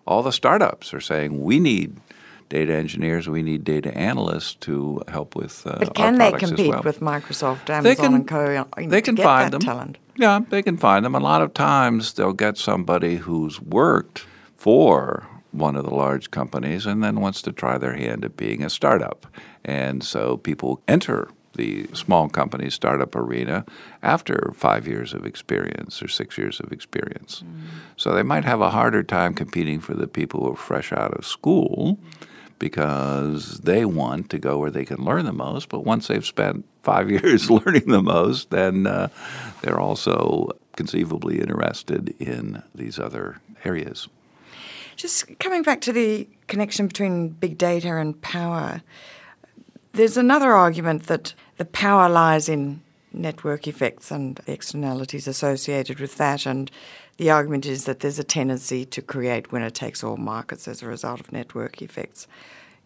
all 0.05 0.21
the 0.21 0.33
startups 0.33 0.93
are 0.93 0.99
saying 0.99 1.41
we 1.41 1.57
need 1.57 1.95
data 2.49 2.73
engineers, 2.73 3.29
we 3.29 3.43
need 3.43 3.63
data 3.63 3.95
analysts 3.95 4.55
to 4.55 5.01
help 5.07 5.35
with. 5.35 5.65
Uh, 5.65 5.77
but 5.79 5.93
can 5.93 6.17
they 6.17 6.33
compete 6.33 6.71
well. 6.71 6.81
with 6.83 6.99
Microsoft, 6.99 7.69
Amazon, 7.69 7.95
can, 7.95 8.13
and 8.13 8.27
Co. 8.27 8.67
They 8.77 9.01
can 9.01 9.15
find 9.15 9.53
them. 9.53 9.61
Talent? 9.61 9.97
Yeah, 10.17 10.41
they 10.49 10.61
can 10.61 10.75
find 10.75 11.05
them. 11.05 11.15
A 11.15 11.19
lot 11.19 11.41
of 11.41 11.53
times 11.53 12.13
they'll 12.13 12.33
get 12.33 12.57
somebody 12.57 13.17
who's 13.17 13.61
worked 13.61 14.25
for 14.57 15.27
one 15.51 15.77
of 15.77 15.85
the 15.85 15.93
large 15.93 16.29
companies 16.29 16.85
and 16.85 17.01
then 17.01 17.21
wants 17.21 17.41
to 17.43 17.53
try 17.53 17.77
their 17.77 17.93
hand 17.93 18.25
at 18.25 18.35
being 18.35 18.63
a 18.63 18.69
startup. 18.69 19.25
And 19.63 20.03
so 20.03 20.37
people 20.37 20.81
enter 20.87 21.29
the 21.55 21.87
small 21.93 22.29
company 22.29 22.69
startup 22.69 23.15
arena 23.15 23.65
after 24.01 24.51
five 24.55 24.87
years 24.87 25.13
of 25.13 25.25
experience 25.25 26.01
or 26.01 26.07
six 26.07 26.37
years 26.37 26.59
of 26.59 26.71
experience. 26.71 27.43
Mm. 27.45 27.61
So 27.97 28.13
they 28.13 28.23
might 28.23 28.45
have 28.45 28.61
a 28.61 28.69
harder 28.69 29.03
time 29.03 29.33
competing 29.33 29.79
for 29.79 29.93
the 29.93 30.07
people 30.07 30.41
who 30.41 30.53
are 30.53 30.55
fresh 30.55 30.91
out 30.91 31.13
of 31.13 31.25
school. 31.25 31.97
Because 32.57 33.59
they 33.61 33.85
want 33.85 34.29
to 34.31 34.37
go 34.37 34.57
where 34.57 34.69
they 34.69 34.83
can 34.83 35.05
learn 35.05 35.23
the 35.23 35.31
most. 35.31 35.69
But 35.69 35.85
once 35.85 36.07
they've 36.07 36.25
spent 36.25 36.65
five 36.83 37.09
years 37.23 37.49
learning 37.49 37.85
the 37.87 38.01
most, 38.01 38.49
then 38.49 38.85
uh, 38.85 39.07
they're 39.61 39.79
also 39.79 40.49
conceivably 40.75 41.39
interested 41.39 42.13
in 42.19 42.61
these 42.75 42.99
other 42.99 43.39
areas. 43.63 44.09
Just 44.95 45.39
coming 45.39 45.63
back 45.63 45.79
to 45.81 45.93
the 45.93 46.27
connection 46.47 46.87
between 46.87 47.29
big 47.29 47.57
data 47.57 47.95
and 47.95 48.21
power, 48.21 48.81
there's 49.99 50.17
another 50.17 50.53
argument 50.53 51.07
that 51.07 51.33
the 51.57 51.65
power 51.65 52.07
lies 52.07 52.47
in 52.47 52.81
network 53.11 53.67
effects 53.67 54.11
and 54.11 54.39
externalities 54.47 55.27
associated 55.27 55.99
with 55.99 56.15
that. 56.15 56.45
And 56.45 56.71
the 57.17 57.29
argument 57.31 57.65
is 57.65 57.83
that 57.83 57.99
there's 57.99 58.17
a 58.17 58.23
tendency 58.23 58.85
to 58.85 59.01
create 59.01 59.51
winner 59.51 59.69
takes 59.69 60.01
all 60.01 60.15
markets 60.15 60.69
as 60.69 60.81
a 60.81 60.87
result 60.87 61.19
of 61.19 61.33
network 61.33 61.81
effects. 61.81 62.27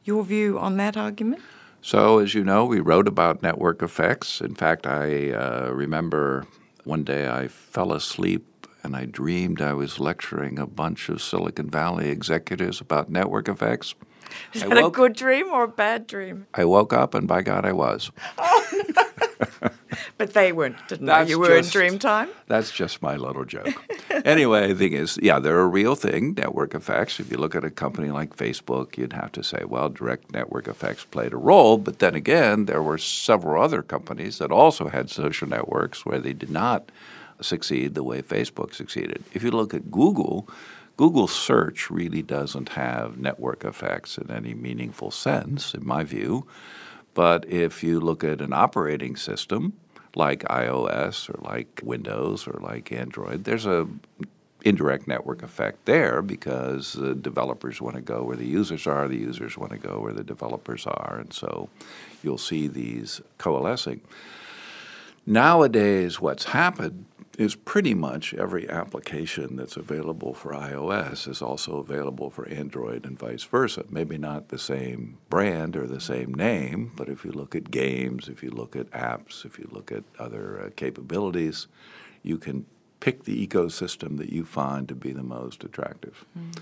Your 0.04 0.24
view 0.24 0.58
on 0.58 0.78
that 0.78 0.98
argument? 0.98 1.44
So, 1.84 2.18
as 2.18 2.34
you 2.34 2.44
know, 2.44 2.66
we 2.66 2.80
wrote 2.80 3.08
about 3.08 3.44
network 3.44 3.84
effects. 3.84 4.42
In 4.42 4.56
fact, 4.56 4.88
I 4.88 5.32
uh, 5.32 5.70
remember 5.72 6.48
one 6.84 7.04
day 7.04 7.30
I 7.30 7.48
fell 7.48 7.94
asleep 7.94 8.68
and 8.82 8.96
I 8.96 9.06
dreamed 9.06 9.62
I 9.62 9.74
was 9.74 10.00
lecturing 10.00 10.58
a 10.58 10.66
bunch 10.66 11.10
of 11.10 11.22
Silicon 11.22 11.70
Valley 11.70 12.10
executives 12.10 12.82
about 12.82 13.12
network 13.12 13.48
effects. 13.48 13.94
Is 14.54 14.62
that 14.62 14.70
woke, 14.70 14.96
a 14.96 14.96
good 14.96 15.14
dream 15.14 15.48
or 15.48 15.64
a 15.64 15.68
bad 15.68 16.08
dream? 16.08 16.48
I 16.54 16.66
woke 16.66 16.94
up 16.94 17.14
and 17.14 17.28
by 17.28 17.42
God, 17.42 17.66
I 17.66 17.72
was. 17.72 18.12
Oh, 18.38 18.84
no. 18.96 19.04
but 20.18 20.34
they 20.34 20.52
weren't, 20.52 20.76
didn't 20.88 21.06
that's 21.06 21.26
they? 21.26 21.32
You 21.32 21.40
were 21.40 21.48
just, 21.48 21.76
in 21.76 21.80
dream 21.80 22.00
time? 22.00 22.30
That's 22.48 22.72
just 22.72 23.02
my 23.02 23.16
little 23.16 23.46
joke. 23.46 23.74
anyway, 24.26 24.74
the 24.74 24.76
thing 24.76 24.94
is, 24.94 25.20
yeah, 25.22 25.40
they're 25.40 25.60
a 25.60 25.68
real 25.68 25.96
thing, 25.96 26.34
network 26.34 26.74
effects. 26.74 27.20
If 27.20 27.32
you 27.32 27.38
look 27.38 27.56
at 27.56 27.64
a 27.64 27.70
company 27.70 28.10
like 28.10 28.36
Facebook, 28.36 28.98
you'd 28.98 29.14
have 29.14 29.32
to 29.34 29.44
say, 29.44 29.64
well, 29.66 29.90
direct 29.90 30.32
network 30.32 30.68
effects 30.68 31.06
played 31.06 31.34
a 31.34 31.38
role. 31.38 31.78
But 31.78 32.00
then 32.00 32.16
again, 32.16 32.66
there 32.66 32.82
were 32.82 32.98
several 32.98 33.64
other 33.64 33.82
companies 33.82 34.38
that 34.38 34.52
also 34.52 34.90
had 34.90 35.10
social 35.10 35.48
networks 35.48 36.06
where 36.06 36.20
they 36.20 36.34
did 36.34 36.50
not 36.50 36.92
succeed 37.42 37.96
the 37.96 38.04
way 38.04 38.22
Facebook 38.22 38.74
succeeded. 38.74 39.24
If 39.34 39.44
you 39.44 39.52
look 39.52 39.74
at 39.74 39.92
Google, 39.92 40.48
Google 40.96 41.28
search 41.28 41.90
really 41.90 42.22
doesn't 42.22 42.70
have 42.70 43.18
network 43.18 43.66
effects 43.66 44.18
in 44.18 44.30
any 44.30 44.54
meaningful 44.54 45.12
sense, 45.12 45.74
in 45.74 45.86
my 45.86 46.04
view. 46.04 46.46
But 47.14 47.48
if 47.50 47.84
you 47.84 48.00
look 48.00 48.24
at 48.24 48.42
an 48.42 48.54
operating 48.54 49.16
system 49.16 49.74
like 50.16 50.44
iOS 50.44 51.30
or 51.30 51.40
like 51.42 51.82
Windows 51.84 52.48
or 52.48 52.60
like 52.62 52.92
Android, 52.92 53.44
there's 53.44 53.66
a 53.66 53.88
indirect 54.64 55.08
network 55.08 55.44
effect 55.44 55.86
there 55.86 56.22
because 56.22 56.94
the 56.94 57.14
developers 57.14 57.82
want 57.82 57.96
to 57.96 58.02
go 58.02 58.24
where 58.24 58.38
the 58.38 58.46
users 58.46 58.88
are, 58.88 59.08
the 59.08 59.18
users 59.18 59.58
want 59.58 59.72
to 59.72 59.78
go 59.78 60.00
where 60.00 60.14
the 60.14 60.24
developers 60.24 60.88
are, 60.88 61.18
and 61.20 61.34
so 61.34 61.70
you'll 62.24 62.38
see 62.38 62.68
these 62.68 63.22
coalescing. 63.38 64.00
Nowadays, 65.26 66.20
what's 66.20 66.46
happened 66.46 67.06
is 67.38 67.56
pretty 67.56 67.94
much 67.94 68.34
every 68.34 68.70
application 68.70 69.56
that's 69.56 69.76
available 69.76 70.34
for 70.34 70.52
iOS 70.52 71.28
is 71.28 71.42
also 71.42 71.78
available 71.78 72.30
for 72.30 72.48
Android 72.48 73.06
and 73.06 73.18
vice 73.18 73.44
versa. 73.44 73.86
Maybe 73.90 74.18
not 74.18 74.50
the 74.50 74.60
same 74.60 75.18
brand 75.30 75.76
or 75.76 75.88
the 75.88 76.02
same 76.02 76.34
name, 76.34 76.92
but 76.96 77.10
if 77.10 77.26
you 77.26 77.32
look 77.32 77.56
at 77.56 77.72
games, 77.72 78.28
if 78.28 78.44
you 78.44 78.52
look 78.52 78.76
at 78.76 78.92
apps, 78.92 79.46
if 79.46 79.58
you 79.58 79.68
look 79.72 79.92
at 79.92 80.04
other 80.20 80.62
uh, 80.62 80.70
capabilities, 80.76 81.68
you 82.22 82.38
can 82.38 82.66
pick 83.00 83.24
the 83.24 83.48
ecosystem 83.48 84.18
that 84.18 84.32
you 84.32 84.46
find 84.46 84.88
to 84.88 84.96
be 84.96 85.12
the 85.12 85.24
most 85.24 85.64
attractive. 85.64 86.26
Mm. 86.38 86.60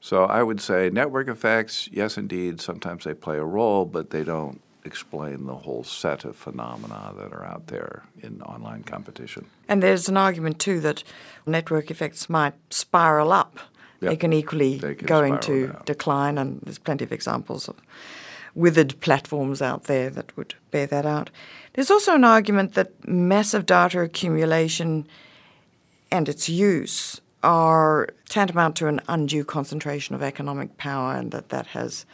So 0.00 0.24
I 0.24 0.42
would 0.42 0.60
say 0.60 0.90
network 0.90 1.28
effects, 1.28 1.88
yes, 1.92 2.16
indeed, 2.16 2.60
sometimes 2.60 3.04
they 3.04 3.14
play 3.14 3.38
a 3.38 3.44
role, 3.44 3.84
but 3.84 4.10
they 4.10 4.24
don't 4.24 4.60
explain 4.84 5.46
the 5.46 5.54
whole 5.54 5.84
set 5.84 6.24
of 6.24 6.36
phenomena 6.36 7.12
that 7.16 7.32
are 7.32 7.44
out 7.44 7.68
there 7.68 8.02
in 8.22 8.42
online 8.42 8.82
competition. 8.82 9.46
And 9.68 9.82
there's 9.82 10.08
an 10.08 10.16
argument 10.16 10.58
too 10.58 10.80
that 10.80 11.02
network 11.46 11.90
effects 11.90 12.28
might 12.28 12.54
spiral 12.70 13.32
up. 13.32 13.58
Yep. 14.00 14.10
They 14.10 14.16
can 14.16 14.32
equally 14.32 14.78
they 14.78 14.94
can 14.94 15.06
go 15.06 15.22
into 15.22 15.68
down. 15.68 15.82
decline, 15.86 16.36
and 16.36 16.60
there's 16.62 16.78
plenty 16.78 17.04
of 17.04 17.12
examples 17.12 17.68
of 17.68 17.76
withered 18.54 19.00
platforms 19.00 19.62
out 19.62 19.84
there 19.84 20.10
that 20.10 20.36
would 20.36 20.54
bear 20.70 20.86
that 20.86 21.06
out. 21.06 21.30
There's 21.72 21.90
also 21.90 22.14
an 22.14 22.24
argument 22.24 22.74
that 22.74 23.08
massive 23.08 23.66
data 23.66 24.00
accumulation 24.00 25.06
and 26.10 26.28
its 26.28 26.48
use 26.48 27.20
are 27.42 28.08
tantamount 28.28 28.76
to 28.76 28.88
an 28.88 29.00
undue 29.08 29.44
concentration 29.44 30.14
of 30.14 30.22
economic 30.22 30.76
power, 30.76 31.14
and 31.14 31.30
that 31.30 31.50
that 31.50 31.68
has 31.68 32.04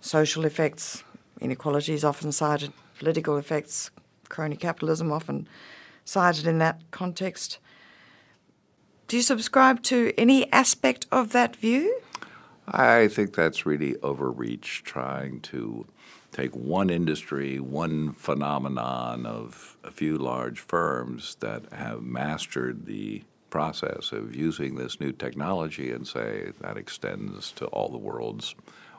social 0.00 0.44
effects, 0.44 1.03
Inequality 1.40 1.92
is 1.92 2.04
often 2.04 2.32
cited, 2.32 2.72
political 2.98 3.36
effects, 3.36 3.90
crony 4.28 4.56
capitalism 4.56 5.12
often 5.12 5.48
cited 6.04 6.46
in 6.46 6.58
that 6.58 6.80
context. 6.90 7.58
Do 9.08 9.16
you 9.16 9.22
subscribe 9.22 9.82
to 9.84 10.12
any 10.16 10.50
aspect 10.52 11.06
of 11.12 11.32
that 11.32 11.56
view? 11.56 12.00
I 12.66 13.08
think 13.08 13.34
that's 13.34 13.66
really 13.66 13.96
overreach, 14.02 14.82
trying 14.84 15.40
to 15.42 15.86
take 16.32 16.54
one 16.56 16.90
industry, 16.90 17.60
one 17.60 18.12
phenomenon 18.12 19.26
of 19.26 19.76
a 19.84 19.90
few 19.90 20.16
large 20.16 20.60
firms 20.60 21.36
that 21.40 21.72
have 21.72 22.02
mastered 22.02 22.86
the 22.86 23.22
process 23.50 24.10
of 24.10 24.34
using 24.34 24.74
this 24.74 24.98
new 24.98 25.12
technology 25.12 25.92
and 25.92 26.08
say 26.08 26.50
that 26.60 26.76
extends 26.76 27.52
to 27.52 27.66
all 27.66 27.88
the 27.88 27.98
world's 27.98 28.54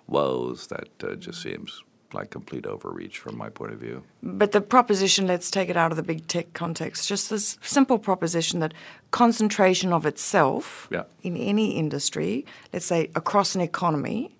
woes. 0.07 0.67
That 0.67 1.03
uh, 1.03 1.15
just 1.15 1.41
seems 1.41 1.83
like 2.15 2.32
complete 2.32 2.65
overreach 2.65 3.19
from 3.19 3.38
my 3.38 3.49
point 3.49 3.73
of 3.73 3.80
view. 3.80 4.04
But 4.23 4.51
the 4.51 4.62
proposition, 4.62 5.28
let's 5.28 5.51
take 5.51 5.69
it 5.69 5.78
out 5.78 5.91
of 5.91 5.97
the 5.97 6.04
big 6.04 6.25
tech 6.28 6.54
context, 6.54 7.08
just 7.08 7.30
this 7.30 7.60
simple 7.62 7.99
proposition 7.99 8.60
that 8.62 8.73
concentration 9.12 9.93
of 9.93 10.06
itself 10.08 10.88
yeah. 10.91 11.04
in 11.21 11.38
any 11.38 11.78
industry, 11.78 12.45
let's 12.73 12.86
say 12.88 13.12
across 13.15 13.54
an 13.54 13.62
economy, 13.62 14.36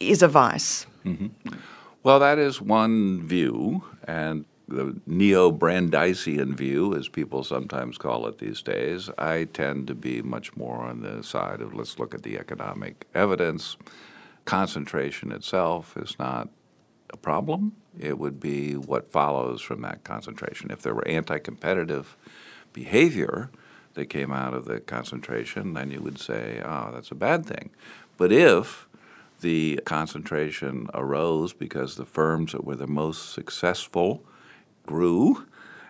is 0.00 0.22
a 0.22 0.28
vice. 0.28 0.86
Mm-hmm. 1.04 1.54
Well, 2.02 2.18
that 2.18 2.38
is 2.38 2.60
one 2.60 3.26
view, 3.26 3.84
and 4.04 4.46
the 4.66 4.98
neo 5.06 5.50
Brandeisian 5.50 6.54
view, 6.54 6.94
as 6.94 7.08
people 7.08 7.44
sometimes 7.44 7.98
call 7.98 8.26
it 8.26 8.38
these 8.38 8.62
days, 8.62 9.10
I 9.18 9.44
tend 9.44 9.86
to 9.88 9.94
be 9.94 10.22
much 10.22 10.56
more 10.56 10.78
on 10.78 11.02
the 11.02 11.22
side 11.22 11.60
of 11.60 11.74
let's 11.74 11.98
look 11.98 12.14
at 12.14 12.22
the 12.22 12.38
economic 12.38 13.06
evidence. 13.14 13.76
Concentration 14.46 15.32
itself 15.32 15.96
is 15.96 16.18
not 16.18 16.48
a 17.12 17.16
problem. 17.16 17.76
It 17.98 18.18
would 18.18 18.40
be 18.40 18.74
what 18.74 19.10
follows 19.10 19.60
from 19.60 19.82
that 19.82 20.04
concentration. 20.04 20.70
If 20.70 20.82
there 20.82 20.94
were 20.94 21.06
anti 21.06 21.38
competitive 21.38 22.16
behavior 22.72 23.50
that 23.94 24.06
came 24.06 24.32
out 24.32 24.54
of 24.54 24.64
the 24.64 24.80
concentration, 24.80 25.74
then 25.74 25.90
you 25.90 26.00
would 26.00 26.18
say, 26.18 26.62
oh, 26.64 26.90
that's 26.92 27.10
a 27.10 27.16
bad 27.16 27.44
thing. 27.44 27.70
But 28.16 28.32
if 28.32 28.86
the 29.40 29.80
concentration 29.84 30.88
arose 30.94 31.52
because 31.52 31.96
the 31.96 32.04
firms 32.04 32.52
that 32.52 32.64
were 32.64 32.76
the 32.76 32.86
most 32.86 33.32
successful 33.32 34.22
grew 34.86 35.46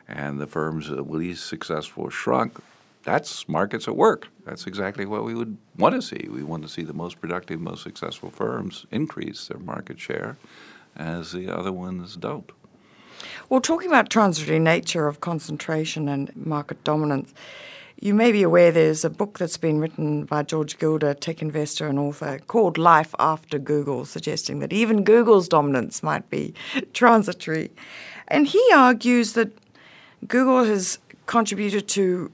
and 0.09 0.41
the 0.41 0.47
firms 0.47 0.89
that 0.89 1.05
were 1.05 1.19
least 1.19 1.47
successful 1.47 2.09
shrunk, 2.11 2.59
that's 3.03 3.49
markets 3.49 3.89
at 3.89 3.97
work. 3.97 4.29
That's 4.45 4.67
exactly 4.67 5.07
what 5.07 5.25
we 5.25 5.35
would 5.35 5.57
want 5.77 5.95
to 5.95 6.03
see. 6.03 6.29
We 6.31 6.43
want 6.43 6.63
to 6.63 6.69
see 6.69 6.83
the 6.83 6.93
most 6.93 7.21
productive, 7.21 7.61
most 7.61 7.83
successful 7.83 8.31
firms 8.31 8.87
increase 8.91 9.49
their 9.49 9.59
market 9.59 9.99
share 9.99 10.37
as 10.97 11.33
the 11.33 11.49
other 11.49 11.73
ones 11.73 12.17
don't. 12.17 12.51
Well, 13.49 13.61
talking 13.61 13.89
about 13.89 14.11
transitory 14.11 14.59
nature 14.59 15.07
of 15.07 15.21
concentration 15.21 16.09
and 16.09 16.35
market 16.37 16.83
dominance, 16.85 17.35
you 18.01 18.15
may 18.15 18.33
be 18.33 18.43
aware 18.43 18.73
there's 18.73 19.05
a 19.05 19.11
book 19.11 19.39
that's 19.39 19.59
been 19.59 19.79
written 19.79 20.25
by 20.25 20.43
George 20.43 20.79
Gilder, 20.79 21.13
tech 21.13 21.43
investor 21.43 21.87
and 21.87 21.99
author, 21.99 22.39
called 22.47 22.79
Life 22.79 23.15
After 23.19 23.59
Google, 23.59 24.07
suggesting 24.07 24.61
that 24.61 24.73
even 24.73 25.05
Google's 25.05 25.49
dominance 25.49 26.03
might 26.03 26.31
be 26.31 26.55
transitory. 26.95 27.71
And 28.29 28.47
he 28.47 28.65
argues 28.75 29.35
that 29.35 29.53
Google 30.27 30.65
has 30.65 30.99
contributed 31.27 31.89
to 31.89 32.31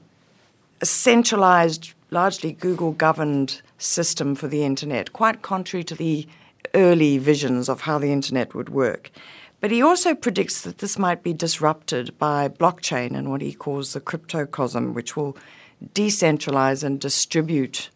a 0.79 0.85
centralized, 0.85 1.93
largely 2.11 2.53
Google 2.53 2.91
governed 2.91 3.61
system 3.77 4.35
for 4.35 4.47
the 4.47 4.63
internet, 4.63 5.13
quite 5.13 5.41
contrary 5.41 5.83
to 5.83 5.95
the 5.95 6.27
early 6.73 7.17
visions 7.17 7.69
of 7.69 7.81
how 7.81 7.97
the 7.97 8.11
internet 8.11 8.53
would 8.53 8.69
work. 8.69 9.11
But 9.59 9.71
he 9.71 9.81
also 9.81 10.13
predicts 10.13 10.61
that 10.61 10.77
this 10.77 10.99
might 10.99 11.23
be 11.23 11.33
disrupted 11.33 12.17
by 12.19 12.47
blockchain 12.47 13.15
and 13.15 13.29
what 13.29 13.41
he 13.41 13.53
calls 13.53 13.93
the 13.93 14.01
cryptocosm, 14.01 14.93
which 14.93 15.15
will 15.15 15.35
decentralize 15.93 16.83
and 16.83 16.99
distribute 16.99 17.89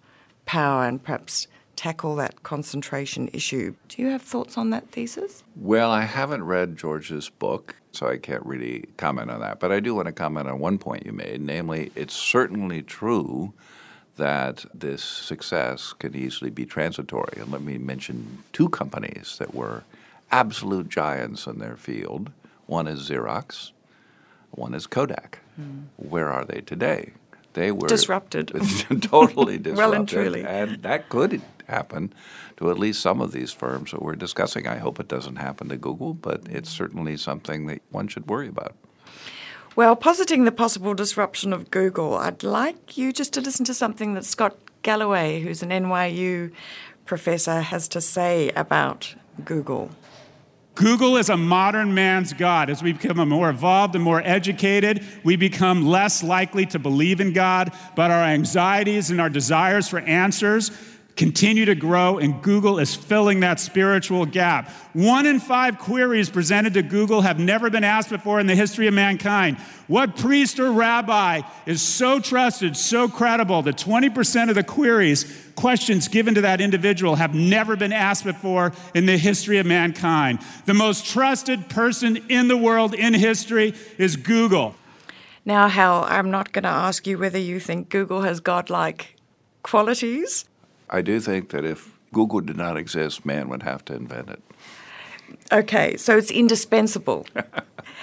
power 0.45 0.85
and 0.85 1.03
perhaps 1.03 1.47
tackle 1.75 2.15
that 2.15 2.43
concentration 2.43 3.29
issue. 3.33 3.75
Do 3.89 4.01
you 4.01 4.09
have 4.09 4.21
thoughts 4.21 4.57
on 4.57 4.69
that 4.71 4.89
thesis? 4.89 5.43
Well, 5.55 5.91
I 5.91 6.01
haven't 6.01 6.43
read 6.43 6.77
George's 6.77 7.29
book, 7.29 7.75
so 7.91 8.07
I 8.07 8.17
can't 8.17 8.45
really 8.45 8.85
comment 8.97 9.31
on 9.31 9.39
that. 9.41 9.59
But 9.59 9.71
I 9.71 9.79
do 9.79 9.95
want 9.95 10.07
to 10.07 10.11
comment 10.11 10.47
on 10.47 10.59
one 10.59 10.77
point 10.77 11.05
you 11.05 11.11
made, 11.11 11.41
namely, 11.41 11.91
it's 11.95 12.15
certainly 12.15 12.81
true 12.81 13.53
that 14.17 14.65
this 14.73 15.03
success 15.03 15.93
can 15.93 16.15
easily 16.15 16.49
be 16.49 16.65
transitory. 16.65 17.37
And 17.37 17.51
let 17.51 17.61
me 17.61 17.77
mention 17.77 18.43
two 18.53 18.69
companies 18.69 19.37
that 19.39 19.53
were 19.53 19.83
absolute 20.31 20.89
giants 20.89 21.47
in 21.47 21.59
their 21.59 21.75
field. 21.75 22.31
One 22.65 22.87
is 22.87 23.09
Xerox, 23.09 23.71
one 24.51 24.73
is 24.73 24.87
Kodak. 24.87 25.39
Mm. 25.59 25.85
Where 25.97 26.31
are 26.31 26.45
they 26.45 26.61
today? 26.61 27.13
They 27.53 27.71
were 27.71 27.87
disrupted, 27.87 28.47
totally 29.01 29.57
disrupted. 29.57 29.77
well 29.77 29.93
and 29.93 30.07
truly, 30.07 30.43
and 30.43 30.81
that 30.83 31.09
could 31.09 31.41
happen 31.67 32.13
to 32.57 32.69
at 32.69 32.79
least 32.79 33.01
some 33.01 33.19
of 33.19 33.31
these 33.31 33.51
firms 33.51 33.91
that 33.91 34.01
we're 34.01 34.15
discussing. 34.15 34.67
I 34.67 34.77
hope 34.77 34.99
it 34.99 35.07
doesn't 35.07 35.37
happen 35.37 35.67
to 35.69 35.77
Google, 35.77 36.13
but 36.13 36.43
it's 36.49 36.69
certainly 36.69 37.17
something 37.17 37.67
that 37.67 37.81
one 37.89 38.07
should 38.07 38.27
worry 38.27 38.47
about. 38.47 38.75
Well, 39.73 39.95
positing 39.95 40.43
the 40.43 40.51
possible 40.51 40.93
disruption 40.93 41.53
of 41.53 41.71
Google, 41.71 42.15
I'd 42.15 42.43
like 42.43 42.97
you 42.97 43.13
just 43.13 43.31
to 43.33 43.41
listen 43.41 43.63
to 43.65 43.73
something 43.73 44.15
that 44.15 44.25
Scott 44.25 44.57
Galloway, 44.81 45.39
who's 45.39 45.63
an 45.63 45.69
NYU 45.69 46.51
professor, 47.05 47.61
has 47.61 47.87
to 47.89 48.01
say 48.01 48.49
about 48.49 49.15
Google. 49.45 49.89
Google 50.75 51.15
is 51.15 51.29
a 51.29 51.37
modern 51.37 51.93
man's 51.93 52.33
God. 52.33 52.69
As 52.69 52.83
we 52.83 52.91
become 52.91 53.29
more 53.29 53.49
evolved 53.49 53.95
and 53.95 54.03
more 54.03 54.21
educated, 54.25 55.05
we 55.23 55.37
become 55.37 55.85
less 55.85 56.21
likely 56.21 56.65
to 56.65 56.79
believe 56.79 57.21
in 57.21 57.31
God, 57.31 57.71
but 57.95 58.11
our 58.11 58.23
anxieties 58.23 59.09
and 59.09 59.21
our 59.21 59.29
desires 59.29 59.87
for 59.87 59.99
answers 59.99 60.71
continue 61.15 61.65
to 61.65 61.75
grow, 61.75 62.17
and 62.17 62.41
Google 62.41 62.79
is 62.79 62.95
filling 62.95 63.41
that 63.41 63.59
spiritual 63.59 64.25
gap. 64.25 64.69
One 64.93 65.25
in 65.25 65.39
five 65.39 65.77
queries 65.77 66.29
presented 66.29 66.73
to 66.75 66.81
Google 66.81 67.21
have 67.21 67.39
never 67.39 67.69
been 67.69 67.83
asked 67.83 68.09
before 68.09 68.39
in 68.39 68.47
the 68.47 68.55
history 68.55 68.87
of 68.87 68.93
mankind. 68.93 69.57
What 69.87 70.15
priest 70.15 70.59
or 70.59 70.71
rabbi 70.71 71.41
is 71.65 71.81
so 71.81 72.19
trusted, 72.19 72.77
so 72.77 73.07
credible 73.07 73.61
that 73.63 73.77
20% 73.77 74.49
of 74.49 74.55
the 74.55 74.63
queries, 74.63 75.51
questions 75.55 76.07
given 76.07 76.35
to 76.35 76.41
that 76.41 76.61
individual, 76.61 77.15
have 77.15 77.35
never 77.35 77.75
been 77.75 77.93
asked 77.93 78.23
before 78.23 78.71
in 78.93 79.05
the 79.05 79.17
history 79.17 79.57
of 79.57 79.65
mankind? 79.65 80.39
The 80.65 80.73
most 80.73 81.05
trusted 81.05 81.69
person 81.69 82.17
in 82.29 82.47
the 82.47 82.57
world 82.57 82.93
in 82.93 83.13
history 83.13 83.73
is 83.97 84.15
Google. 84.15 84.75
Now, 85.43 85.67
Hal, 85.67 86.05
I'm 86.07 86.29
not 86.29 86.51
going 86.51 86.63
to 86.63 86.69
ask 86.69 87.07
you 87.07 87.17
whether 87.17 87.39
you 87.39 87.59
think 87.59 87.89
Google 87.89 88.21
has 88.21 88.39
godlike 88.39 89.15
qualities 89.63 90.45
I 90.91 91.01
do 91.01 91.19
think 91.19 91.49
that 91.49 91.63
if 91.63 91.97
Google 92.13 92.41
did 92.41 92.57
not 92.57 92.77
exist, 92.77 93.25
man 93.25 93.47
would 93.49 93.63
have 93.63 93.85
to 93.85 93.95
invent 93.95 94.29
it. 94.29 94.41
Okay, 95.51 95.95
so 95.97 96.17
it's 96.17 96.31
indispensable. 96.31 97.25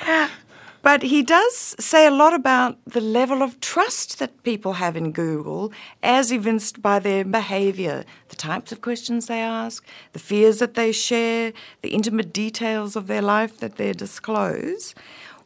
but 0.82 1.02
he 1.02 1.22
does 1.22 1.76
say 1.78 2.06
a 2.06 2.10
lot 2.10 2.32
about 2.32 2.78
the 2.86 3.02
level 3.02 3.42
of 3.42 3.60
trust 3.60 4.18
that 4.18 4.42
people 4.42 4.74
have 4.74 4.96
in 4.96 5.12
Google 5.12 5.70
as 6.02 6.32
evinced 6.32 6.80
by 6.80 6.98
their 6.98 7.24
behavior, 7.24 8.04
the 8.28 8.36
types 8.36 8.72
of 8.72 8.80
questions 8.80 9.26
they 9.26 9.40
ask, 9.40 9.84
the 10.14 10.18
fears 10.18 10.58
that 10.58 10.74
they 10.74 10.90
share, 10.90 11.52
the 11.82 11.90
intimate 11.90 12.32
details 12.32 12.96
of 12.96 13.06
their 13.06 13.22
life 13.22 13.58
that 13.58 13.76
they 13.76 13.92
disclose. 13.92 14.94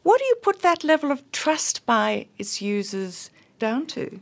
What 0.03 0.19
do 0.19 0.25
you 0.25 0.35
put 0.41 0.61
that 0.61 0.83
level 0.83 1.11
of 1.11 1.29
trust 1.31 1.85
by 1.85 2.27
its 2.37 2.61
users 2.61 3.29
down 3.59 3.87
to? 3.87 4.21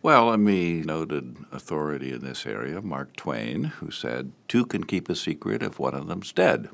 Well, 0.00 0.32
a 0.32 0.38
me 0.38 0.82
noted 0.82 1.36
authority 1.50 2.12
in 2.12 2.20
this 2.20 2.46
area, 2.46 2.80
Mark 2.80 3.16
Twain, 3.16 3.64
who 3.64 3.90
said, 3.90 4.30
Two 4.46 4.64
can 4.64 4.84
keep 4.84 5.08
a 5.08 5.16
secret 5.16 5.62
if 5.62 5.80
one 5.80 5.94
of 5.94 6.06
them's 6.06 6.32
dead. 6.32 6.68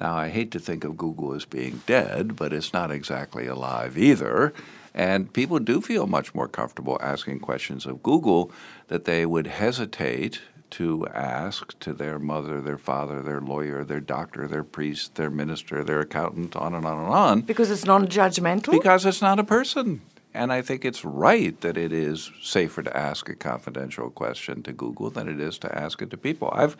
Now, 0.00 0.16
I 0.16 0.28
hate 0.28 0.50
to 0.52 0.58
think 0.58 0.82
of 0.82 0.96
Google 0.96 1.34
as 1.34 1.44
being 1.44 1.82
dead, 1.86 2.34
but 2.36 2.52
it's 2.52 2.72
not 2.72 2.90
exactly 2.90 3.46
alive 3.46 3.96
either. 3.96 4.52
And 4.92 5.32
people 5.32 5.60
do 5.60 5.80
feel 5.80 6.08
much 6.08 6.34
more 6.34 6.48
comfortable 6.48 6.98
asking 7.00 7.40
questions 7.40 7.86
of 7.86 8.02
Google 8.02 8.50
that 8.88 9.04
they 9.04 9.24
would 9.24 9.46
hesitate 9.46 10.40
to 10.70 11.06
ask 11.08 11.78
to 11.78 11.92
their 11.92 12.18
mother, 12.18 12.60
their 12.60 12.78
father, 12.78 13.22
their 13.22 13.40
lawyer, 13.40 13.84
their 13.84 14.00
doctor, 14.00 14.46
their 14.46 14.64
priest, 14.64 15.14
their 15.14 15.30
minister, 15.30 15.82
their 15.82 16.00
accountant, 16.00 16.56
on 16.56 16.74
and 16.74 16.84
on 16.84 16.98
and 16.98 17.08
on. 17.08 17.40
Because 17.42 17.70
it's 17.70 17.84
non 17.84 18.08
judgmental? 18.08 18.72
Because 18.72 19.06
it's 19.06 19.22
not 19.22 19.38
a 19.38 19.44
person. 19.44 20.02
And 20.34 20.52
I 20.52 20.62
think 20.62 20.84
it's 20.84 21.04
right 21.04 21.58
that 21.62 21.76
it 21.76 21.92
is 21.92 22.30
safer 22.42 22.82
to 22.82 22.96
ask 22.96 23.28
a 23.28 23.34
confidential 23.34 24.10
question 24.10 24.62
to 24.64 24.72
Google 24.72 25.10
than 25.10 25.28
it 25.28 25.40
is 25.40 25.58
to 25.58 25.74
ask 25.76 26.02
it 26.02 26.10
to 26.10 26.16
people. 26.16 26.50
I've 26.52 26.76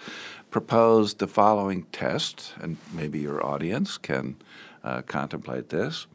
proposed 0.50 1.18
the 1.18 1.26
following 1.26 1.84
test, 1.84 2.52
and 2.60 2.76
maybe 2.92 3.18
your 3.20 3.44
audience 3.44 3.96
can 3.96 4.36
uh, 4.84 5.02
contemplate 5.02 5.70
this. 5.70 6.06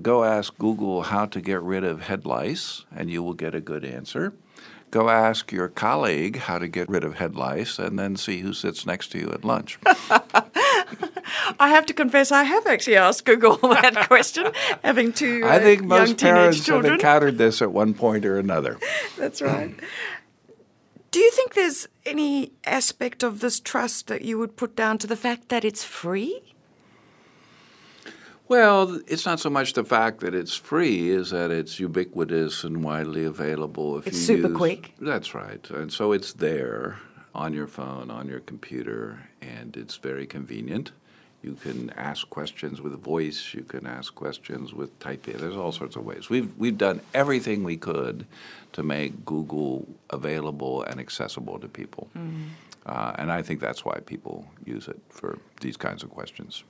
Go 0.00 0.24
ask 0.24 0.56
Google 0.56 1.02
how 1.02 1.26
to 1.26 1.40
get 1.40 1.60
rid 1.62 1.84
of 1.84 2.02
head 2.02 2.24
lice, 2.24 2.84
and 2.94 3.10
you 3.10 3.22
will 3.22 3.34
get 3.34 3.54
a 3.54 3.60
good 3.60 3.84
answer. 3.84 4.32
Go 4.90 5.08
ask 5.08 5.52
your 5.52 5.68
colleague 5.68 6.36
how 6.38 6.58
to 6.58 6.66
get 6.66 6.88
rid 6.88 7.04
of 7.04 7.16
head 7.16 7.36
lice, 7.36 7.78
and 7.78 7.98
then 7.98 8.16
see 8.16 8.40
who 8.40 8.52
sits 8.52 8.86
next 8.86 9.12
to 9.12 9.18
you 9.18 9.30
at 9.32 9.44
lunch. 9.44 9.78
I 11.58 11.68
have 11.68 11.86
to 11.86 11.94
confess, 11.94 12.32
I 12.32 12.44
have 12.44 12.66
actually 12.66 12.96
asked 12.96 13.24
Google 13.24 13.56
that 13.62 14.06
question, 14.08 14.50
having 14.82 15.12
two. 15.12 15.42
Uh, 15.44 15.48
I 15.48 15.58
think 15.58 15.82
most 15.82 16.22
young 16.22 16.34
parents 16.34 16.64
children. 16.64 16.92
have 16.92 17.00
encountered 17.00 17.38
this 17.38 17.62
at 17.62 17.72
one 17.72 17.94
point 17.94 18.24
or 18.24 18.38
another. 18.38 18.78
That's 19.18 19.40
right. 19.42 19.74
Do 21.10 21.18
you 21.18 21.30
think 21.32 21.54
there's 21.54 21.88
any 22.06 22.52
aspect 22.64 23.22
of 23.24 23.40
this 23.40 23.58
trust 23.58 24.06
that 24.06 24.22
you 24.22 24.38
would 24.38 24.56
put 24.56 24.76
down 24.76 24.98
to 24.98 25.06
the 25.06 25.16
fact 25.16 25.48
that 25.48 25.64
it's 25.64 25.82
free? 25.82 26.40
Well, 28.48 29.00
it's 29.06 29.26
not 29.26 29.38
so 29.38 29.48
much 29.50 29.74
the 29.74 29.84
fact 29.84 30.20
that 30.20 30.34
it's 30.34 30.56
free, 30.56 31.10
is 31.10 31.30
that 31.30 31.52
it's 31.52 31.78
ubiquitous 31.78 32.64
and 32.64 32.82
widely 32.82 33.24
available. 33.24 33.98
If 33.98 34.08
It's 34.08 34.18
you 34.28 34.36
super 34.36 34.48
use, 34.48 34.56
quick. 34.56 34.94
That's 35.00 35.34
right, 35.34 35.68
and 35.70 35.92
so 35.92 36.10
it's 36.12 36.32
there 36.32 36.98
on 37.32 37.52
your 37.52 37.68
phone, 37.68 38.10
on 38.10 38.26
your 38.28 38.40
computer, 38.40 39.28
and 39.40 39.76
it's 39.76 39.96
very 39.96 40.26
convenient. 40.26 40.90
You 41.42 41.54
can 41.54 41.90
ask 41.96 42.28
questions 42.28 42.80
with 42.82 42.92
voice. 43.02 43.54
You 43.54 43.62
can 43.62 43.86
ask 43.86 44.14
questions 44.14 44.74
with 44.74 44.98
typing. 45.00 45.38
There's 45.38 45.56
all 45.56 45.72
sorts 45.72 45.96
of 45.96 46.04
ways. 46.04 46.28
We've 46.28 46.50
we've 46.58 46.76
done 46.76 47.00
everything 47.14 47.64
we 47.64 47.76
could 47.78 48.26
to 48.72 48.82
make 48.82 49.24
Google 49.24 49.86
available 50.10 50.82
and 50.82 51.00
accessible 51.00 51.58
to 51.58 51.68
people, 51.68 52.08
uh, 52.86 53.12
and 53.18 53.32
I 53.32 53.42
think 53.42 53.60
that's 53.60 53.84
why 53.84 54.00
people 54.00 54.44
use 54.66 54.86
it 54.86 55.00
for 55.08 55.38
these 55.60 55.76
kinds 55.78 56.02
of 56.02 56.10
questions. 56.10 56.62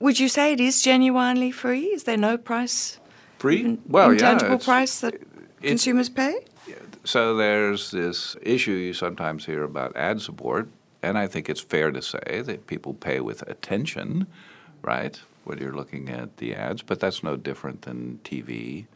Would 0.00 0.18
you 0.18 0.28
say 0.28 0.52
it 0.52 0.60
is 0.60 0.82
genuinely 0.82 1.52
free? 1.52 1.84
Is 1.94 2.02
there 2.04 2.16
no 2.18 2.36
price, 2.36 2.98
Free? 3.38 3.60
even 3.60 3.82
well, 3.88 4.08
yeah, 4.08 4.12
intangible 4.14 4.54
it's- 4.54 4.64
price 4.64 5.00
that 5.00 5.14
consumers 5.62 6.08
pay? 6.08 6.34
So 7.04 7.36
there's 7.36 7.90
this 7.90 8.36
issue 8.42 8.72
you 8.72 8.94
sometimes 8.94 9.46
hear 9.46 9.64
about 9.64 9.96
ad 9.96 10.20
support, 10.20 10.68
and 11.02 11.18
I 11.18 11.26
think 11.26 11.48
it's 11.48 11.60
fair 11.60 11.90
to 11.90 12.00
say 12.00 12.42
that 12.42 12.66
people 12.66 12.94
pay 12.94 13.20
with 13.20 13.42
attention, 13.42 14.26
right, 14.82 15.20
when 15.44 15.58
you're 15.58 15.74
looking 15.74 16.08
at 16.08 16.36
the 16.36 16.54
ads, 16.54 16.82
but 16.82 17.00
that's 17.00 17.22
no 17.22 17.36
different 17.36 17.82
than 17.82 18.20
TV 18.24 18.86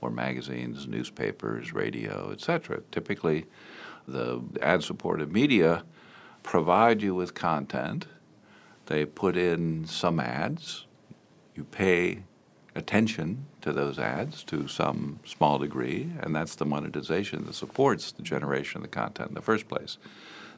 or 0.00 0.10
magazines, 0.10 0.88
newspapers, 0.88 1.72
radio, 1.72 2.32
etc. 2.32 2.82
Typically, 2.90 3.46
the 4.06 4.42
ad 4.60 4.82
supported 4.82 5.32
media 5.32 5.84
provide 6.42 7.02
you 7.02 7.14
with 7.14 7.34
content. 7.34 8.06
They 8.86 9.04
put 9.04 9.36
in 9.36 9.86
some 9.86 10.18
ads. 10.18 10.86
You 11.54 11.62
pay 11.64 12.24
attention 12.74 13.46
to 13.60 13.72
those 13.72 13.98
ads 13.98 14.42
to 14.44 14.66
some 14.66 15.20
small 15.24 15.58
degree, 15.58 16.10
and 16.20 16.34
that's 16.34 16.56
the 16.56 16.64
monetization 16.64 17.44
that 17.46 17.54
supports 17.54 18.10
the 18.10 18.22
generation 18.22 18.78
of 18.78 18.82
the 18.82 18.88
content 18.88 19.28
in 19.28 19.34
the 19.34 19.42
first 19.42 19.68
place. 19.68 19.98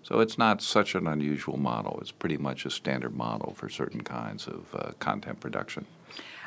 So 0.05 0.21
it's 0.21 0.37
not 0.37 0.63
such 0.63 0.95
an 0.95 1.07
unusual 1.07 1.57
model. 1.57 1.99
It's 2.01 2.13
pretty 2.13 2.37
much 2.37 2.67
a 2.67 2.71
standard 2.71 3.17
model 3.17 3.55
for 3.55 3.69
certain 3.71 4.03
kinds 4.03 4.47
of 4.47 4.67
uh, 4.75 4.93
content 5.01 5.41
production. 5.41 5.87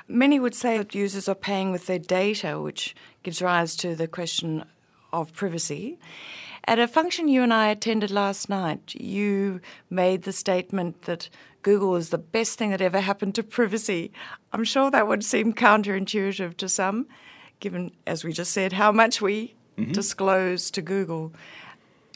Many 0.08 0.40
would 0.40 0.56
say 0.56 0.78
that 0.78 0.96
users 0.96 1.28
are 1.28 1.36
paying 1.36 1.72
with 1.72 1.88
their 1.88 2.00
data, 2.00 2.62
which 2.62 2.96
gives 3.24 3.42
rise 3.42 3.76
to 3.78 3.96
the 3.96 4.08
question 4.08 4.64
of 5.12 5.34
privacy. 5.34 5.98
At 6.66 6.80
a 6.80 6.88
function 6.88 7.28
you 7.28 7.44
and 7.44 7.54
I 7.54 7.68
attended 7.70 8.12
last 8.12 8.48
night, 8.48 8.94
you 8.94 9.60
made 9.90 10.24
the 10.24 10.32
statement 10.32 11.02
that 11.04 11.30
Google 11.64 11.96
is 11.96 12.10
the 12.10 12.18
best 12.18 12.58
thing 12.58 12.70
that 12.70 12.82
ever 12.82 13.02
happened 13.02 13.36
to 13.36 13.44
privacy. 13.44 14.12
I'm 14.54 14.64
sure 14.64 14.92
that 14.92 15.08
would 15.08 15.24
seem 15.24 15.54
counterintuitive 15.54 16.58
to 16.58 16.70
some, 16.70 17.08
given, 17.60 17.92
as 18.06 18.24
we 18.24 18.32
just 18.34 18.52
said, 18.52 18.74
how 18.74 18.92
much 18.92 19.22
we 19.22 19.56
disclose 19.92 20.72
to 20.72 20.82
Google. 20.82 21.34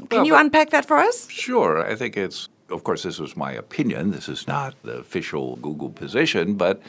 Can 0.09 0.19
Well, 0.19 0.25
you 0.25 0.33
but- 0.33 0.41
unpack 0.45 0.69
that 0.71 0.85
for 0.85 0.97
us? 0.97 1.29
Sure, 1.29 1.85
I 1.85 1.95
think 1.95 2.17
it's, 2.17 2.49
of 2.69 2.83
course, 2.83 3.03
this 3.03 3.19
was 3.19 3.35
my 3.37 3.51
opinion. 3.51 4.11
This 4.11 4.27
is 4.29 4.47
not 4.47 4.75
the 4.83 4.97
official 4.97 5.57
Google 5.57 5.89
position, 5.89 6.55
but 6.55 6.81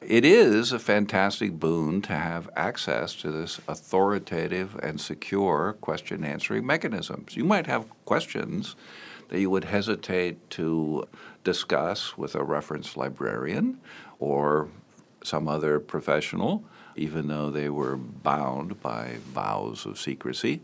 it 0.00 0.24
is 0.24 0.72
a 0.72 0.78
fantastic 0.78 1.58
boon 1.58 2.02
to 2.02 2.12
have 2.12 2.48
access 2.56 3.14
to 3.16 3.30
this 3.30 3.60
authoritative 3.68 4.76
and 4.82 5.00
secure 5.00 5.76
question 5.80 6.24
answering 6.24 6.66
mechanisms. 6.66 7.36
You 7.36 7.44
might 7.44 7.66
have 7.66 7.86
questions 8.04 8.76
that 9.28 9.40
you 9.40 9.50
would 9.50 9.64
hesitate 9.64 10.48
to 10.50 11.06
discuss 11.44 12.16
with 12.16 12.34
a 12.34 12.44
reference 12.44 12.96
librarian 12.96 13.78
or 14.18 14.68
some 15.24 15.48
other 15.48 15.80
professional, 15.80 16.62
even 16.94 17.26
though 17.28 17.50
they 17.50 17.68
were 17.68 17.96
bound 17.96 18.80
by 18.80 19.16
vows 19.32 19.84
of 19.86 19.98
secrecy. 19.98 20.60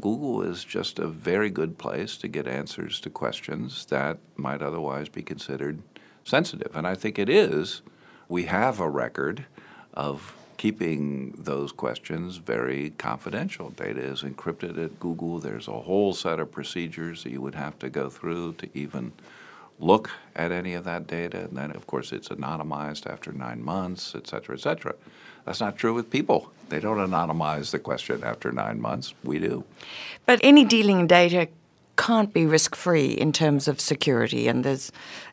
Google 0.00 0.42
is 0.42 0.64
just 0.64 0.98
a 0.98 1.06
very 1.06 1.50
good 1.50 1.78
place 1.78 2.16
to 2.18 2.28
get 2.28 2.46
answers 2.46 3.00
to 3.00 3.10
questions 3.10 3.86
that 3.86 4.18
might 4.36 4.62
otherwise 4.62 5.08
be 5.08 5.22
considered 5.22 5.82
sensitive. 6.24 6.74
And 6.74 6.86
I 6.86 6.94
think 6.94 7.18
it 7.18 7.28
is. 7.28 7.82
We 8.28 8.44
have 8.44 8.80
a 8.80 8.88
record 8.88 9.46
of 9.92 10.34
keeping 10.56 11.32
those 11.32 11.72
questions 11.72 12.36
very 12.36 12.90
confidential. 12.98 13.70
Data 13.70 14.00
is 14.00 14.22
encrypted 14.22 14.82
at 14.82 14.98
Google. 14.98 15.38
There's 15.38 15.68
a 15.68 15.80
whole 15.80 16.12
set 16.14 16.40
of 16.40 16.50
procedures 16.50 17.22
that 17.22 17.30
you 17.30 17.40
would 17.40 17.54
have 17.54 17.78
to 17.80 17.90
go 17.90 18.08
through 18.08 18.54
to 18.54 18.68
even 18.74 19.12
look 19.78 20.10
at 20.36 20.52
any 20.52 20.74
of 20.74 20.84
that 20.84 21.06
data. 21.06 21.44
And 21.44 21.56
then, 21.56 21.70
of 21.72 21.86
course, 21.86 22.12
it's 22.12 22.28
anonymized 22.28 23.06
after 23.06 23.32
nine 23.32 23.62
months, 23.62 24.14
et 24.14 24.26
cetera, 24.26 24.56
et 24.56 24.60
cetera. 24.60 24.94
That's 25.44 25.60
not 25.60 25.76
true 25.76 25.92
with 25.92 26.10
people. 26.10 26.50
They 26.68 26.80
don't 26.80 26.98
anonymize 26.98 27.70
the 27.70 27.78
question 27.78 28.24
after 28.24 28.50
nine 28.50 28.80
months. 28.80 29.14
We 29.22 29.38
do. 29.38 29.64
But 30.26 30.40
any 30.42 30.64
dealing 30.64 31.00
in 31.00 31.06
data 31.06 31.48
can't 31.96 32.32
be 32.32 32.46
risk 32.46 32.74
free 32.74 33.12
in 33.12 33.32
terms 33.32 33.68
of 33.68 33.80
security, 33.80 34.48
and 34.48 34.64
there's 34.64 34.90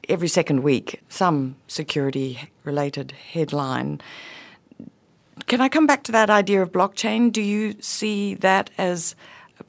every 0.10 0.28
second 0.28 0.62
week 0.62 1.02
some 1.10 1.56
security 1.68 2.50
related 2.64 3.12
headline. 3.12 4.02
Can 5.48 5.62
I 5.62 5.70
come 5.70 5.88
back 5.88 6.04
to 6.04 6.12
that 6.12 6.30
idea 6.30 6.62
of 6.62 6.72
blockchain? 6.72 7.32
Do 7.32 7.42
you 7.42 7.76
see 7.82 8.36
that 8.36 8.70
as 8.78 9.16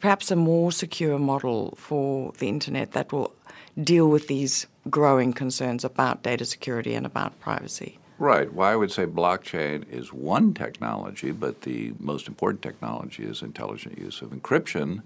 perhaps 0.00 0.30
a 0.30 0.36
more 0.36 0.72
secure 0.72 1.18
model 1.18 1.74
for 1.76 2.32
the 2.38 2.48
internet 2.48 2.92
that 2.92 3.12
will 3.12 3.32
deal 3.80 4.08
with 4.08 4.28
these 4.28 4.66
growing 4.90 5.32
concerns 5.32 5.84
about 5.84 6.22
data 6.22 6.44
security 6.44 6.94
and 6.94 7.06
about 7.06 7.38
privacy? 7.40 7.98
Right. 8.18 8.52
Well, 8.52 8.68
I 8.68 8.76
would 8.76 8.92
say 8.92 9.06
blockchain 9.06 9.88
is 9.90 10.12
one 10.12 10.54
technology, 10.54 11.32
but 11.32 11.62
the 11.62 11.94
most 11.98 12.28
important 12.28 12.62
technology 12.62 13.24
is 13.24 13.42
intelligent 13.42 13.98
use 13.98 14.22
of 14.22 14.30
encryption. 14.30 15.02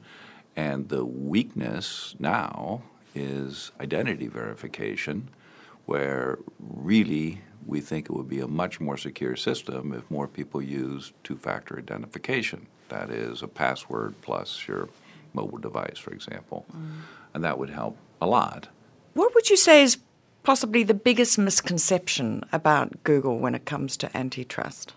And 0.55 0.89
the 0.89 1.05
weakness 1.05 2.15
now 2.19 2.83
is 3.15 3.73
identity 3.81 4.27
verification, 4.27 5.31
where 5.87 6.39
really 6.59 7.41
we 7.65 7.81
think 7.81 8.07
it 8.07 8.13
would 8.13 8.29
be 8.29 8.41
a 8.41 8.47
much 8.47 8.81
more 8.81 8.97
secure 8.97 9.35
system 9.37 9.93
if 9.93 10.11
more 10.11 10.29
people 10.29 10.63
use 10.63 11.13
two 11.25 11.37
factor 11.37 11.79
identification. 11.79 12.67
That 12.89 13.11
is 13.11 13.43
a 13.43 13.49
password 13.49 14.15
plus 14.23 14.69
your 14.69 14.89
mobile 15.33 15.59
device, 15.59 15.99
for 15.99 16.13
example. 16.13 16.67
Mm. 16.73 17.01
And 17.35 17.45
that 17.45 17.59
would 17.59 17.71
help 17.71 17.97
a 18.21 18.27
lot. 18.27 18.69
What 19.15 19.35
would 19.35 19.51
you 19.51 19.57
say 19.57 19.83
is 19.83 19.99
possibly 20.43 20.85
the 20.85 20.95
biggest 20.95 21.39
misconception 21.39 22.45
about 22.53 23.03
Google 23.03 23.39
when 23.39 23.55
it 23.55 23.65
comes 23.65 23.97
to 23.97 24.17
antitrust? 24.17 24.93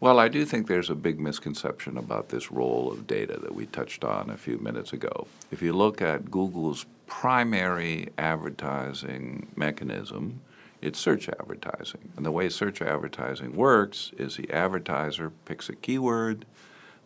Well, 0.00 0.18
I 0.18 0.26
do 0.26 0.44
think 0.44 0.66
there's 0.66 0.90
a 0.90 0.96
big 0.96 1.20
misconception 1.20 1.96
about 1.96 2.30
this 2.30 2.50
role 2.50 2.90
of 2.90 3.06
data 3.06 3.38
that 3.40 3.54
we 3.54 3.66
touched 3.66 4.02
on 4.02 4.30
a 4.30 4.36
few 4.36 4.58
minutes 4.58 4.92
ago. 4.92 5.28
If 5.52 5.62
you 5.62 5.72
look 5.72 6.02
at 6.02 6.30
Google's 6.30 6.86
primary 7.06 8.08
advertising 8.18 9.52
mechanism, 9.54 10.40
it's 10.80 10.98
search 10.98 11.28
advertising. 11.28 12.10
And 12.16 12.26
the 12.26 12.32
way 12.32 12.48
search 12.48 12.82
advertising 12.82 13.54
works 13.54 14.10
is 14.18 14.36
the 14.36 14.50
advertiser 14.50 15.30
picks 15.44 15.68
a 15.68 15.76
keyword, 15.76 16.46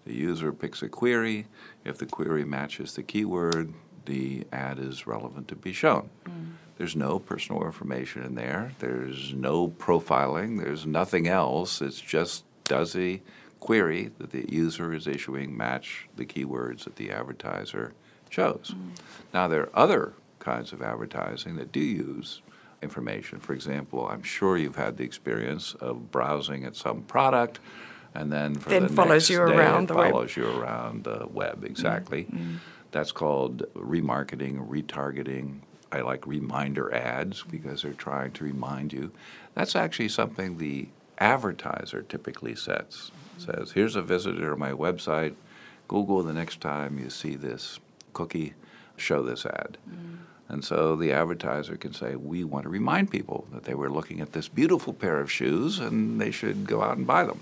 the 0.07 0.15
user 0.15 0.51
picks 0.51 0.81
a 0.81 0.89
query. 0.89 1.49
If 1.85 1.99
the 1.99 2.07
query 2.07 2.47
matches 2.47 2.95
the 2.95 3.03
keyword, 3.03 3.75
the 4.07 4.47
ad 4.53 4.79
is 4.79 5.07
relevant 5.07 5.49
to 5.49 5.57
be 5.57 5.73
shown. 5.73 6.09
Mm. 6.25 6.53
There's 6.79 6.97
no 6.97 7.19
personal 7.19 7.65
information 7.65 8.23
in 8.23 8.35
there. 8.35 8.73
There's 8.79 9.33
no 9.33 9.69
profiling. 9.69 10.63
There's 10.63 10.87
nothing 10.87 11.27
else. 11.27 11.81
It's 11.81 12.01
just 12.01 12.45
does 12.65 12.93
the 12.93 13.21
query 13.61 14.11
that 14.19 14.31
the 14.31 14.51
user 14.53 14.93
is 14.93 15.07
issuing 15.07 15.57
match 15.57 16.09
the 16.17 16.27
keywords 16.27 16.85
that 16.85 16.97
the 16.97 17.11
advertiser 17.11 17.93
chose? 18.29 18.75
Mm. 18.77 18.99
Now, 19.33 19.49
there 19.49 19.63
are 19.63 19.71
other 19.75 20.13
kinds 20.39 20.73
of 20.73 20.83
advertising 20.83 21.57
that 21.57 21.73
do 21.73 21.81
use 21.81 22.43
information. 22.83 23.41
For 23.41 23.55
example, 23.55 24.07
I'm 24.09 24.23
sure 24.23 24.57
you've 24.57 24.77
had 24.77 24.97
the 24.97 25.05
experience 25.05 25.75
of 25.75 26.11
browsing 26.11 26.65
at 26.65 26.77
some 26.77 27.03
product 27.03 27.59
and 28.17 28.33
then 28.33 28.55
for 28.55 28.71
then 28.71 28.83
the 28.85 28.89
follows 28.89 29.11
next 29.11 29.31
you 29.31 29.37
day 29.39 29.55
around 29.55 29.85
it 29.85 29.89
the 29.89 29.95
follows 29.95 30.37
web. 30.37 30.45
you 30.47 30.61
around 30.61 31.05
the 31.05 31.27
web 31.31 31.65
exactly. 31.65 32.25
Mm-hmm. 32.25 32.57
That's 32.97 33.13
called 33.13 33.67
remarketing, 33.75 34.67
retargeting. 34.71 35.59
I 35.93 36.01
like 36.01 36.27
reminder 36.27 36.95
ads 36.95 37.43
because 37.43 37.83
they're 37.83 37.93
trying 37.93 38.33
to 38.33 38.45
remind 38.45 38.95
you. 38.95 39.13
That's 39.53 39.77
actually 39.77 40.09
something 40.09 40.57
the 40.57 40.89
advertiser 41.19 42.01
typically 42.01 42.55
sets. 42.55 43.11
Says, 43.37 43.73
here's 43.73 43.97
a 43.97 44.03
visitor 44.03 44.49
to 44.49 44.57
my 44.57 44.71
website. 44.71 45.35
Google 45.89 46.23
the 46.23 46.33
next 46.33 46.63
time 46.63 46.99
you 46.99 47.11
see 47.11 47.37
this 47.37 47.81
cookie, 48.15 48.55
show 48.97 49.23
this 49.23 49.45
ad. 49.45 49.77
Mm. 49.87 50.21
And 50.49 50.65
so 50.65 50.97
the 50.97 51.13
advertiser 51.13 51.77
can 51.77 51.93
say, 51.93 52.17
we 52.17 52.45
want 52.45 52.63
to 52.63 52.71
remind 52.71 53.11
people 53.11 53.47
that 53.53 53.65
they 53.65 53.75
were 53.75 53.91
looking 53.91 54.23
at 54.23 54.33
this 54.33 54.49
beautiful 54.49 54.95
pair 54.95 55.21
of 55.21 55.31
shoes 55.31 55.81
and 55.81 56.19
they 56.19 56.31
should 56.31 56.67
go 56.67 56.83
out 56.83 56.97
and 56.97 57.07
buy 57.07 57.25
them. 57.25 57.41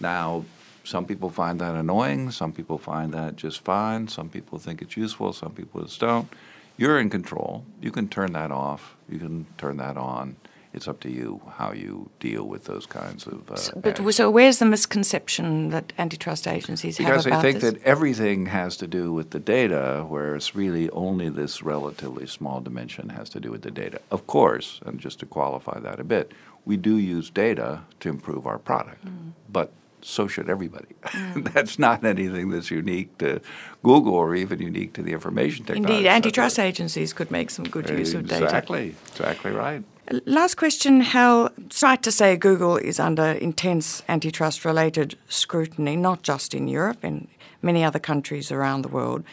Now, 0.00 0.44
some 0.84 1.06
people 1.06 1.30
find 1.30 1.60
that 1.60 1.74
annoying, 1.74 2.30
some 2.30 2.52
people 2.52 2.78
find 2.78 3.12
that 3.14 3.36
just 3.36 3.64
fine, 3.64 4.08
some 4.08 4.28
people 4.28 4.58
think 4.58 4.82
it's 4.82 4.96
useful, 4.96 5.32
some 5.32 5.52
people 5.52 5.82
just 5.82 6.00
don't. 6.00 6.28
You're 6.76 6.98
in 6.98 7.10
control. 7.10 7.64
You 7.80 7.90
can 7.90 8.08
turn 8.08 8.32
that 8.32 8.50
off, 8.50 8.96
you 9.08 9.18
can 9.18 9.46
turn 9.56 9.76
that 9.78 9.96
on 9.96 10.36
it's 10.74 10.88
up 10.88 10.98
to 11.00 11.10
you 11.10 11.40
how 11.56 11.72
you 11.72 12.10
deal 12.18 12.44
with 12.44 12.64
those 12.64 12.84
kinds 12.84 13.26
of. 13.26 13.48
Uh, 13.48 13.56
so, 13.56 13.80
but 13.80 14.12
so 14.12 14.28
where's 14.28 14.58
the 14.58 14.64
misconception 14.64 15.70
that 15.70 15.92
antitrust 15.98 16.48
agencies 16.48 16.98
because 16.98 17.24
have 17.24 17.26
about 17.26 17.42
this? 17.42 17.54
Because 17.54 17.62
they 17.62 17.70
think 17.70 17.82
that 17.82 17.88
everything 17.88 18.46
has 18.46 18.76
to 18.78 18.88
do 18.88 19.12
with 19.12 19.30
the 19.30 19.38
data, 19.38 20.04
whereas 20.06 20.54
really 20.54 20.90
only 20.90 21.28
this 21.28 21.62
relatively 21.62 22.26
small 22.26 22.60
dimension 22.60 23.10
has 23.10 23.28
to 23.30 23.40
do 23.40 23.52
with 23.52 23.62
the 23.62 23.70
data. 23.70 24.00
Of 24.10 24.26
course, 24.26 24.80
and 24.84 24.98
just 24.98 25.20
to 25.20 25.26
qualify 25.26 25.78
that 25.78 26.00
a 26.00 26.04
bit, 26.04 26.32
we 26.64 26.76
do 26.76 26.96
use 26.96 27.30
data 27.30 27.82
to 28.00 28.08
improve 28.08 28.46
our 28.46 28.58
product, 28.58 29.06
mm. 29.06 29.30
but 29.48 29.70
so 30.04 30.28
should 30.28 30.50
everybody. 30.50 30.94
Mm. 31.02 31.52
that's 31.54 31.78
not 31.78 32.04
anything 32.04 32.50
that's 32.50 32.70
unique 32.70 33.16
to 33.18 33.40
Google 33.82 34.14
or 34.14 34.34
even 34.34 34.60
unique 34.60 34.92
to 34.94 35.02
the 35.02 35.12
information 35.12 35.64
technology. 35.64 35.94
Indeed, 35.94 36.08
antitrust 36.08 36.58
agencies 36.58 37.12
could 37.12 37.30
make 37.30 37.50
some 37.50 37.64
good 37.64 37.88
use 37.88 38.12
exactly, 38.12 38.18
of 38.18 38.28
data. 38.28 38.44
Exactly, 38.44 38.94
exactly 39.08 39.50
right. 39.50 39.82
Last 40.26 40.56
question, 40.56 41.00
Hal. 41.00 41.50
It's 41.56 41.82
right 41.82 42.02
to 42.02 42.12
say 42.12 42.36
Google 42.36 42.76
is 42.76 43.00
under 43.00 43.24
intense 43.24 44.02
antitrust 44.06 44.66
related 44.66 45.16
scrutiny, 45.30 45.96
not 45.96 46.22
just 46.22 46.52
in 46.52 46.68
Europe, 46.68 47.02
in 47.02 47.26
many 47.62 47.82
other 47.82 47.98
countries 47.98 48.52
around 48.52 48.82
the 48.82 48.88
world. 48.88 49.24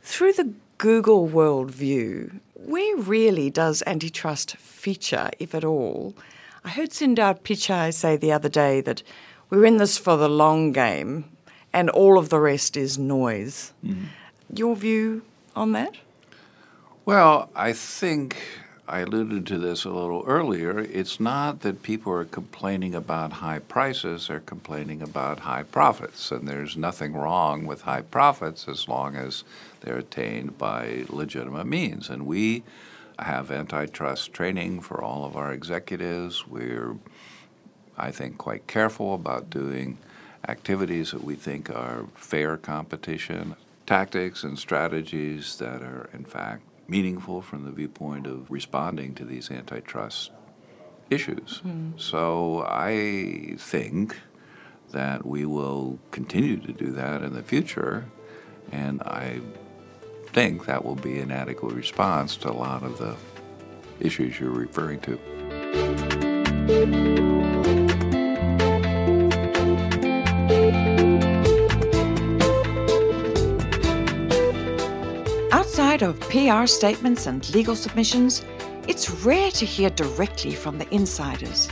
Through 0.00 0.32
the 0.32 0.54
Google 0.78 1.28
worldview, 1.28 2.40
where 2.54 2.96
really 2.96 3.50
does 3.50 3.82
antitrust 3.86 4.56
feature, 4.56 5.28
if 5.38 5.54
at 5.54 5.64
all? 5.64 6.14
I 6.64 6.70
heard 6.70 6.90
Sundar 6.90 7.38
Pichai 7.38 7.92
say 7.92 8.16
the 8.16 8.32
other 8.32 8.48
day 8.48 8.80
that 8.80 9.02
we're 9.50 9.64
in 9.64 9.78
this 9.78 9.98
for 9.98 10.16
the 10.16 10.28
long 10.28 10.72
game 10.72 11.24
and 11.72 11.90
all 11.90 12.18
of 12.18 12.28
the 12.28 12.40
rest 12.40 12.76
is 12.76 12.98
noise. 12.98 13.72
Mm. 13.84 14.06
Your 14.54 14.74
view 14.76 15.22
on 15.54 15.72
that? 15.72 15.96
Well, 17.04 17.50
I 17.54 17.72
think 17.72 18.36
I 18.86 19.00
alluded 19.00 19.46
to 19.48 19.58
this 19.58 19.84
a 19.84 19.90
little 19.90 20.24
earlier. 20.26 20.78
It's 20.78 21.20
not 21.20 21.60
that 21.60 21.82
people 21.82 22.12
are 22.12 22.24
complaining 22.24 22.94
about 22.94 23.34
high 23.34 23.58
prices, 23.58 24.28
they're 24.28 24.40
complaining 24.40 25.02
about 25.02 25.40
high 25.40 25.64
profits. 25.64 26.30
And 26.30 26.48
there's 26.48 26.76
nothing 26.76 27.12
wrong 27.12 27.66
with 27.66 27.82
high 27.82 28.02
profits 28.02 28.66
as 28.66 28.88
long 28.88 29.14
as 29.14 29.44
they're 29.80 29.98
attained 29.98 30.56
by 30.56 31.04
legitimate 31.10 31.66
means. 31.66 32.08
And 32.08 32.26
we 32.26 32.62
have 33.18 33.50
antitrust 33.50 34.32
training 34.32 34.80
for 34.80 35.02
all 35.02 35.26
of 35.26 35.36
our 35.36 35.52
executives. 35.52 36.46
We're, 36.46 36.96
I 37.98 38.10
think, 38.10 38.38
quite 38.38 38.66
careful 38.66 39.14
about 39.14 39.50
doing 39.50 39.98
activities 40.48 41.10
that 41.10 41.24
we 41.24 41.34
think 41.34 41.68
are 41.68 42.06
fair 42.14 42.56
competition, 42.56 43.56
tactics 43.86 44.44
and 44.44 44.58
strategies 44.58 45.56
that 45.58 45.82
are, 45.82 46.08
in 46.12 46.24
fact, 46.24 46.62
meaningful 46.86 47.42
from 47.42 47.64
the 47.64 47.70
viewpoint 47.70 48.26
of 48.26 48.50
responding 48.50 49.14
to 49.14 49.24
these 49.24 49.50
antitrust 49.50 50.30
issues. 51.10 51.60
Mm. 51.66 52.00
So 52.00 52.64
I 52.68 53.56
think 53.58 54.16
that 54.92 55.26
we 55.26 55.44
will 55.44 55.98
continue 56.10 56.56
to 56.58 56.72
do 56.72 56.92
that 56.92 57.22
in 57.22 57.34
the 57.34 57.42
future, 57.42 58.06
and 58.72 59.02
I 59.02 59.40
think 60.32 60.66
that 60.66 60.84
will 60.84 60.94
be 60.94 61.18
an 61.18 61.30
adequate 61.30 61.74
response 61.74 62.36
to 62.38 62.50
a 62.50 62.52
lot 62.52 62.82
of 62.82 62.98
the 62.98 63.16
issues 64.00 64.38
you're 64.38 64.50
referring 64.50 65.00
to. 65.00 65.18
Of 76.00 76.20
PR 76.30 76.64
statements 76.66 77.26
and 77.26 77.52
legal 77.52 77.74
submissions, 77.74 78.44
it's 78.86 79.10
rare 79.10 79.50
to 79.50 79.66
hear 79.66 79.90
directly 79.90 80.54
from 80.54 80.78
the 80.78 80.88
insiders, 80.94 81.68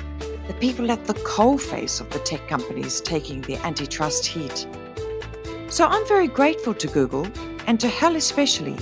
the 0.49 0.55
people 0.55 0.91
at 0.91 1.05
the 1.05 1.14
coalface 1.14 2.01
of 2.01 2.11
the 2.11 2.18
tech 2.18 2.49
companies 2.49 3.01
taking 3.01 3.41
the 3.43 3.55
antitrust 3.59 4.27
heat. 4.27 4.66
So 5.68 5.87
I'm 5.87 6.05
very 6.09 6.27
grateful 6.27 6.74
to 6.74 6.89
Google, 6.89 7.29
and 7.68 7.79
to 7.79 7.89
Hal 7.89 8.16
especially, 8.16 8.77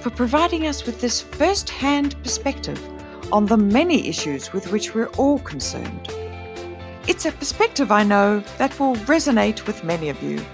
for 0.00 0.10
providing 0.10 0.66
us 0.66 0.84
with 0.84 1.00
this 1.00 1.20
first 1.20 1.70
hand 1.70 2.20
perspective 2.24 2.84
on 3.32 3.46
the 3.46 3.56
many 3.56 4.08
issues 4.08 4.52
with 4.52 4.72
which 4.72 4.92
we're 4.92 5.14
all 5.18 5.38
concerned. 5.38 6.08
It's 7.06 7.26
a 7.26 7.32
perspective 7.32 7.92
I 7.92 8.02
know 8.02 8.40
that 8.58 8.78
will 8.80 8.96
resonate 9.06 9.68
with 9.68 9.84
many 9.84 10.08
of 10.08 10.20
you. 10.20 10.44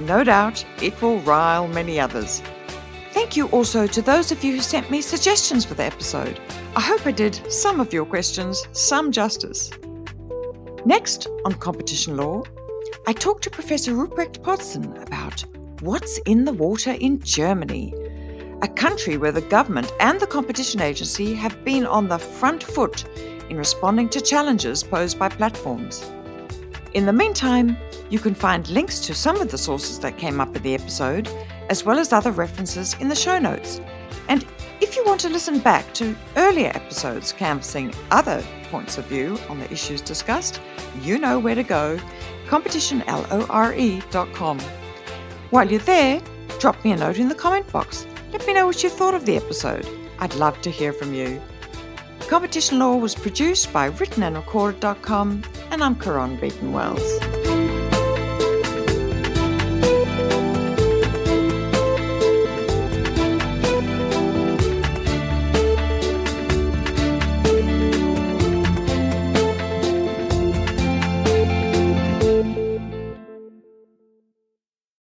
No 0.00 0.24
doubt 0.24 0.62
it 0.82 1.00
will 1.00 1.20
rile 1.20 1.68
many 1.68 1.98
others. 1.98 2.42
Thank 3.18 3.36
you 3.36 3.48
also 3.48 3.88
to 3.88 4.00
those 4.00 4.30
of 4.30 4.44
you 4.44 4.54
who 4.54 4.60
sent 4.60 4.92
me 4.92 5.00
suggestions 5.00 5.64
for 5.64 5.74
the 5.74 5.82
episode. 5.82 6.38
I 6.76 6.80
hope 6.80 7.04
I 7.04 7.10
did 7.10 7.52
some 7.52 7.80
of 7.80 7.92
your 7.92 8.06
questions 8.06 8.68
some 8.70 9.10
justice. 9.10 9.72
Next, 10.84 11.26
on 11.44 11.54
Competition 11.54 12.16
Lore, 12.16 12.44
I 13.08 13.12
talked 13.12 13.42
to 13.42 13.50
Professor 13.50 13.90
Rupprecht 13.90 14.40
Podszun 14.42 15.02
about 15.02 15.44
what's 15.80 16.18
in 16.26 16.44
the 16.44 16.52
water 16.52 16.92
in 16.92 17.20
Germany, 17.20 17.92
a 18.62 18.68
country 18.68 19.16
where 19.16 19.32
the 19.32 19.40
government 19.40 19.92
and 19.98 20.20
the 20.20 20.26
competition 20.28 20.80
agency 20.80 21.34
have 21.34 21.64
been 21.64 21.86
on 21.86 22.06
the 22.06 22.20
front 22.20 22.62
foot 22.62 23.04
in 23.50 23.56
responding 23.56 24.08
to 24.10 24.20
challenges 24.20 24.84
posed 24.84 25.18
by 25.18 25.28
platforms. 25.28 26.08
In 26.94 27.04
the 27.04 27.12
meantime, 27.12 27.76
you 28.10 28.20
can 28.20 28.36
find 28.36 28.68
links 28.68 29.00
to 29.00 29.12
some 29.12 29.40
of 29.40 29.50
the 29.50 29.58
sources 29.58 29.98
that 29.98 30.18
came 30.18 30.40
up 30.40 30.54
in 30.54 30.62
the 30.62 30.74
episode 30.74 31.28
as 31.68 31.84
well 31.84 31.98
as 31.98 32.12
other 32.12 32.32
references 32.32 32.94
in 33.00 33.08
the 33.08 33.14
show 33.14 33.38
notes. 33.38 33.80
And 34.28 34.44
if 34.80 34.96
you 34.96 35.04
want 35.04 35.20
to 35.22 35.28
listen 35.28 35.58
back 35.58 35.92
to 35.94 36.16
earlier 36.36 36.70
episodes 36.74 37.32
canvassing 37.32 37.92
other 38.10 38.44
points 38.70 38.98
of 38.98 39.06
view 39.06 39.38
on 39.48 39.58
the 39.58 39.72
issues 39.72 40.00
discussed, 40.00 40.60
you 41.00 41.18
know 41.18 41.38
where 41.38 41.54
to 41.54 41.62
go 41.62 41.98
competitionlore.com. 42.48 44.60
While 45.50 45.70
you're 45.70 45.80
there, 45.80 46.22
drop 46.58 46.82
me 46.84 46.92
a 46.92 46.96
note 46.96 47.18
in 47.18 47.28
the 47.28 47.34
comment 47.34 47.70
box. 47.70 48.06
Let 48.32 48.46
me 48.46 48.54
know 48.54 48.66
what 48.66 48.82
you 48.82 48.88
thought 48.88 49.14
of 49.14 49.26
the 49.26 49.36
episode. 49.36 49.86
I'd 50.18 50.34
love 50.34 50.60
to 50.62 50.70
hear 50.70 50.92
from 50.92 51.14
you. 51.14 51.40
Competition 52.20 52.78
Lore 52.78 53.00
was 53.00 53.14
produced 53.14 53.72
by 53.72 53.90
writtenandrecorded.com, 53.90 55.42
and 55.70 55.82
I'm 55.82 55.96
Caron 55.96 56.36
Beaton 56.36 56.72
Wells. 56.72 57.37